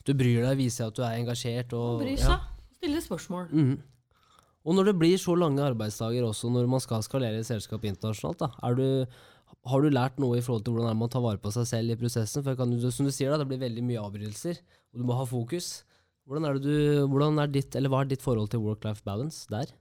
[0.05, 1.76] Du bryr deg, viser at du er engasjert.
[1.76, 2.34] Og, Bry ja.
[2.34, 2.49] seg.
[2.80, 3.47] Stille spørsmål.
[3.51, 3.76] Mm.
[4.65, 8.41] Og når det blir så lange arbeidsdager også, når man skal skalere et selskap internasjonalt,
[8.41, 8.88] da, er du,
[9.66, 11.97] har du lært noe i forhold til hvordan man tar vare på seg selv i
[11.99, 12.43] prosessen?
[12.45, 14.60] For kan, som du sier, da, det blir veldig mye avbrytelser,
[14.93, 15.84] og du må ha fokus.
[16.26, 16.74] Hvordan er du,
[17.12, 19.72] hvordan er ditt, eller Hva er ditt forhold til work-life balance der?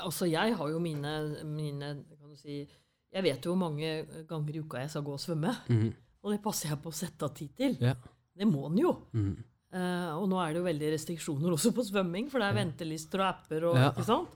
[0.00, 1.12] Altså, jeg har jo mine,
[1.46, 2.64] mine kan du si,
[3.12, 3.90] Jeg vet jo hvor mange
[4.28, 5.52] ganger i uka jeg skal gå og svømme.
[5.68, 5.92] Mm.
[6.26, 7.76] Og det passer jeg på å sette av tid til.
[7.80, 7.94] Ja.
[8.36, 8.90] Det må den jo.
[9.16, 9.36] Mm.
[9.76, 13.22] Uh, og nå er det jo veldig restriksjoner også på svømming, for det er ventelister
[13.22, 13.68] og apper.
[13.70, 13.88] og Ja.
[13.92, 14.34] ikke sant?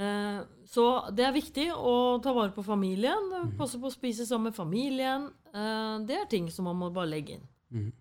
[0.00, 0.40] Eh,
[0.70, 1.94] så det er viktig å
[2.24, 3.28] ta vare på familien.
[3.30, 3.56] Mhm.
[3.58, 5.28] Passe på å spise sammen med familien.
[5.52, 7.46] Eh, det er ting som man må bare legge inn.
[7.70, 7.92] Mhm.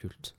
[0.00, 0.32] Kult.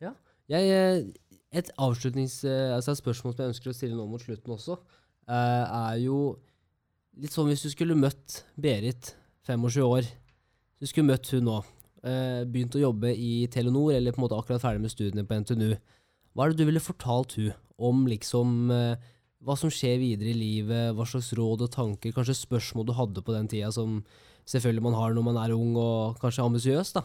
[0.00, 0.14] Ja.
[0.48, 1.04] Jeg, eh,
[1.52, 2.44] et avslutnings...
[2.44, 4.76] Altså et spørsmål som jeg ønsker å stille nå mot slutten også,
[5.26, 6.36] er jo
[7.16, 9.14] litt sånn hvis du skulle møtt Berit,
[9.48, 10.04] 25 år,
[10.78, 11.56] du skulle møtt hun nå,
[12.52, 15.78] begynt å jobbe i Telenor, eller på en måte akkurat ferdig med studiene på NTNU,
[16.34, 18.68] hva er det du ville fortalt hun om liksom
[19.46, 23.22] hva som skjer videre i livet, hva slags råd og tanker, kanskje spørsmål du hadde
[23.22, 24.00] på den tida som
[24.46, 27.04] selvfølgelig man har når man er ung og kanskje ambisiøs, da?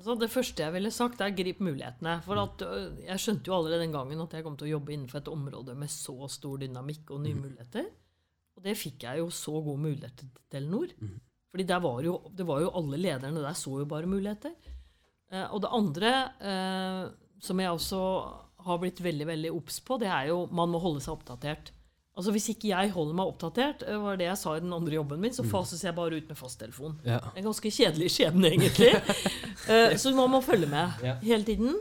[0.00, 2.14] Så det første jeg ville sagt, er grip mulighetene.
[2.24, 2.62] For at,
[3.04, 5.74] jeg skjønte jo allerede den gangen at jeg kom til å jobbe innenfor et område
[5.76, 7.90] med så stor dynamikk og nye muligheter.
[8.56, 10.94] Og det fikk jeg jo så gode muligheter til Telenor.
[11.52, 14.54] Fordi der var jo, det var jo alle lederne der så jo bare muligheter.
[15.30, 16.12] Eh, og det andre
[16.48, 17.02] eh,
[17.44, 18.00] som jeg også
[18.64, 21.72] har blitt veldig veldig obs på, det er jo man må holde seg oppdatert.
[22.18, 24.96] Altså Hvis ikke jeg holder meg oppdatert, eh, var det jeg sa i den andre
[24.98, 26.98] jobben min, så fases jeg bare ut med fasttelefon.
[27.06, 27.20] Ja.
[27.36, 28.90] En ganske kjedelig skjebne, egentlig.
[29.70, 31.14] Eh, så man må følge med Ja.
[31.22, 31.74] hele tiden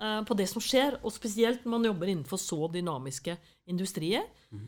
[0.00, 3.34] eh, på det som skjer, og spesielt når man jobber innenfor så dynamiske
[3.66, 4.22] industrier.
[4.52, 4.60] Eh,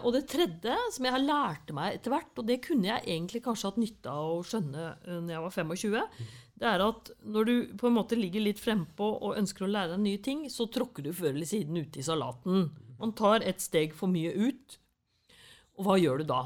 [0.00, 3.42] Og det tredje, som jeg har lærte meg etter hvert, og det kunne jeg egentlig
[3.44, 7.48] kanskje hatt nytte av å skjønne eh, når jeg var 25, det er at når
[7.50, 10.68] du på en måte ligger litt frempå og ønsker å lære deg nye ting, så
[10.72, 12.68] tråkker du før eller siden ute i salaten.
[13.00, 14.78] Man tar et steg for mye ut.
[15.76, 16.42] Og hva gjør du da?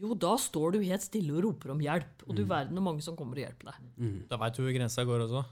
[0.00, 2.22] Jo, da står du helt stille og roper om hjelp.
[2.28, 3.88] Og du verden hvor mange som kommer og hjelper deg.
[4.30, 5.42] Da veit du hvor grensa går også.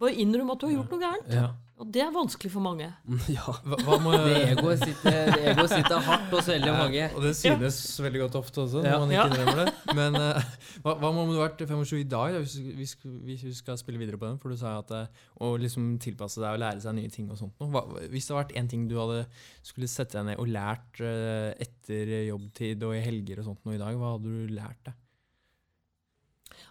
[0.00, 1.34] Bare innrøm at du har gjort noe gærent.
[1.34, 1.50] Ja.
[1.82, 2.86] Og det er vanskelig for mange.
[3.34, 3.50] ja.
[3.66, 7.08] Hva, hva må, Det egoet sitter, ego sitter hardt hos veldig mange.
[7.16, 8.98] og det synes veldig godt ofte også, når Ja.
[9.02, 9.32] man ikke Ja.
[9.32, 9.96] innrømmer det.
[9.98, 10.38] Men uh,
[10.84, 13.54] hva, hva må du ha vært 25 i dag, da, hvis, vi skal, hvis vi
[13.58, 14.38] skal spille videre på den?
[14.38, 17.42] For du sa at eh, å liksom tilpasse deg og lære seg nye ting og
[17.42, 17.58] sånt.
[17.58, 17.70] noe.
[17.74, 19.24] Hva, hvis det hadde vært én ting du hadde
[19.66, 23.74] skulle sette deg ned og lært uh, etter jobbtid og i helger og sånt noe
[23.74, 24.94] i dag, hva hadde du lært deg?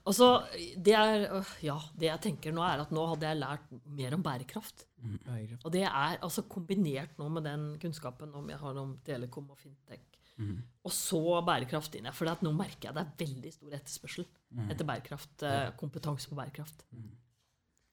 [0.06, 0.44] Altså,
[0.78, 4.14] det er øh, Ja, det jeg tenker nå, er at nå hadde jeg lært mer
[4.18, 4.86] om bærekraft.
[5.04, 5.20] Mm.
[5.64, 9.58] Og det er altså kombinert nå med den kunnskapen om jeg har om telekom og
[9.60, 10.04] fintech.
[10.84, 12.08] Og så bærekraft inn.
[12.12, 14.26] For nå merker jeg det er veldig stor etterspørsel
[14.70, 15.44] etter bærekraft.
[15.44, 16.84] eh, Kompetanse på bærekraft.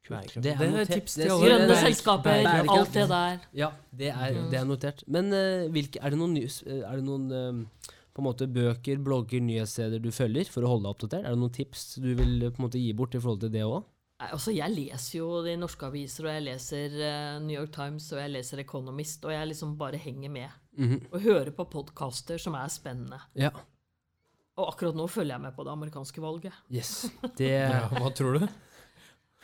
[0.09, 0.43] Bærekraft.
[0.43, 1.51] Det er Det er tips Det til er alle.
[1.51, 2.78] Grønne selskaper, Bærekraft.
[2.78, 3.38] alt det der.
[3.55, 5.05] Ja, det er, det er notert.
[5.07, 9.01] Men uh, hvilke, er det noen, nys- er det noen eh, på en måte bøker,
[9.05, 11.25] blogger, nyhetssteder du følger for å holde deg oppdatert?
[11.25, 13.55] Er det noen tips du vil eh, på en måte gi bort i forhold til
[13.55, 13.81] det òg?
[14.21, 18.21] Altså Jeg leser jo de norske aviser, og jeg leser uh, New York Times og
[18.21, 20.59] jeg leser Economist, og jeg liksom bare henger med.
[21.09, 23.16] Og hører på podkaster som er spennende.
[23.33, 23.51] Ja.
[24.61, 26.61] Og akkurat nå følger jeg med på det amerikanske valget.
[26.68, 27.09] Yes.
[27.41, 28.45] Det Ja, hva tror du?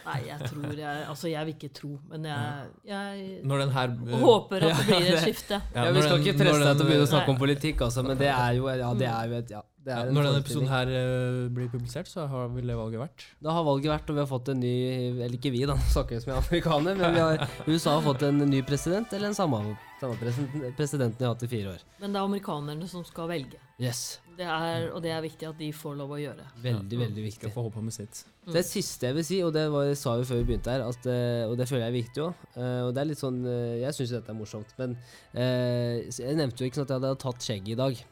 [0.07, 3.41] Nei, jeg tror jeg Altså, jeg vil ikke tro, men jeg, jeg
[3.75, 5.59] her eh, håper at det blir et skifte.
[5.75, 7.81] ja, ja, Vi skal den- ikke presse deg til å begynne å snakke om politikk,
[7.89, 10.43] altså, men det er jo, ja, det er jo et ja, ja, er Når denne
[10.43, 13.27] episoden her uh, blir publisert, så har vel det valget vært?
[13.43, 14.75] Da har valget vært, og vi har fått en ny
[15.13, 18.27] Eller ikke vi, da, nå snakker vi som amerikaner, men vi har, USA har fått
[18.27, 19.63] en ny president, eller den samme,
[20.01, 21.85] samme president, presidenten vi har hatt i fire år.
[22.03, 23.63] Men det er amerikanerne som skal velge.
[23.79, 24.19] Yes.
[24.37, 26.45] Det er, og det er viktig at de får lov å gjøre.
[26.65, 27.47] Veldig, veldig viktig.
[27.47, 28.25] Skal få håpe med sitt.
[28.53, 31.09] Det siste jeg vil si, og det var, sa vi før vi begynte her, at,
[31.09, 32.45] eh, og det føler jeg er viktig òg
[32.87, 34.95] Og det er litt sånn eh, Jeg syns dette er morsomt, men
[35.33, 38.05] eh, jeg nevnte jo ikke sånn at jeg hadde tatt skjegg i dag.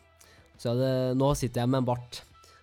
[0.64, 2.22] Så hadde, nå sitter jeg med en bart.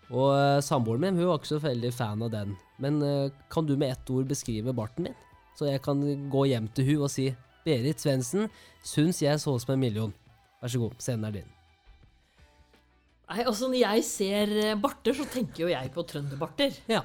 [0.10, 2.56] Og uh, samboeren min hun var ikke så veldig fan av den.
[2.82, 5.20] Men uh, kan du med ett ord beskrive barten min?
[5.54, 6.02] Så jeg kan
[6.34, 7.30] gå hjem til hun og si
[7.62, 8.50] Berit Svendsen
[8.82, 10.14] syns jeg så ut som en million.
[10.64, 11.52] Vær så god, scenen er din.
[13.32, 16.82] Nei, altså Når jeg ser eh, barter, så tenker jo jeg på trønderbarter.
[16.92, 17.04] Ja.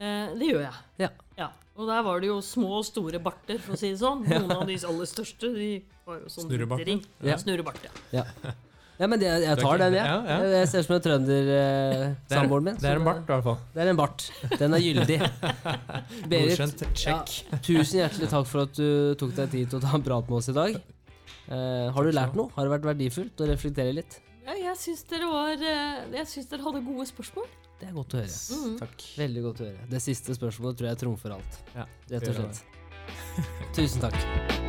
[0.00, 0.80] Eh, det gjør jeg.
[1.04, 1.10] Ja.
[1.38, 1.50] Ja.
[1.74, 4.24] Og der var det jo små og store barter, for å si det sånn.
[4.30, 5.68] Noen av de aller største de
[6.08, 6.90] var jo sånn Snurrebart,
[7.22, 7.38] ja.
[7.40, 7.94] Snurrebart, ja.
[8.22, 8.24] Ja,
[9.00, 10.06] ja men det, jeg tar den, jeg.
[10.06, 10.38] ja, ja.
[10.44, 12.76] Jeg, jeg ser ut som en trønder, eh, er, samboeren min.
[12.80, 13.56] det er en bart, i hvert fall.
[13.74, 14.26] Det er en bart.
[14.60, 15.20] Den er gyldig.
[16.30, 17.38] Berit, Godkjent.
[17.50, 20.30] Ja, tusen hjertelig takk for at du tok deg tid til å ta en prat
[20.30, 20.78] med oss i dag.
[21.44, 22.52] Eh, har du lært noe?
[22.54, 24.20] Har det vært verdifullt å reflektere litt?
[24.44, 27.48] ja jeg syns dere var eh, dere hadde gode spørsmål.
[27.80, 28.36] Det er godt å høre.
[28.56, 28.76] Mm.
[28.80, 29.06] Takk.
[29.18, 29.88] Veldig godt å høre.
[29.90, 31.58] Det siste spørsmålet tror jeg trumfer alt.
[31.74, 32.62] Ja, Rett og slett.
[33.74, 34.63] Tusen takk.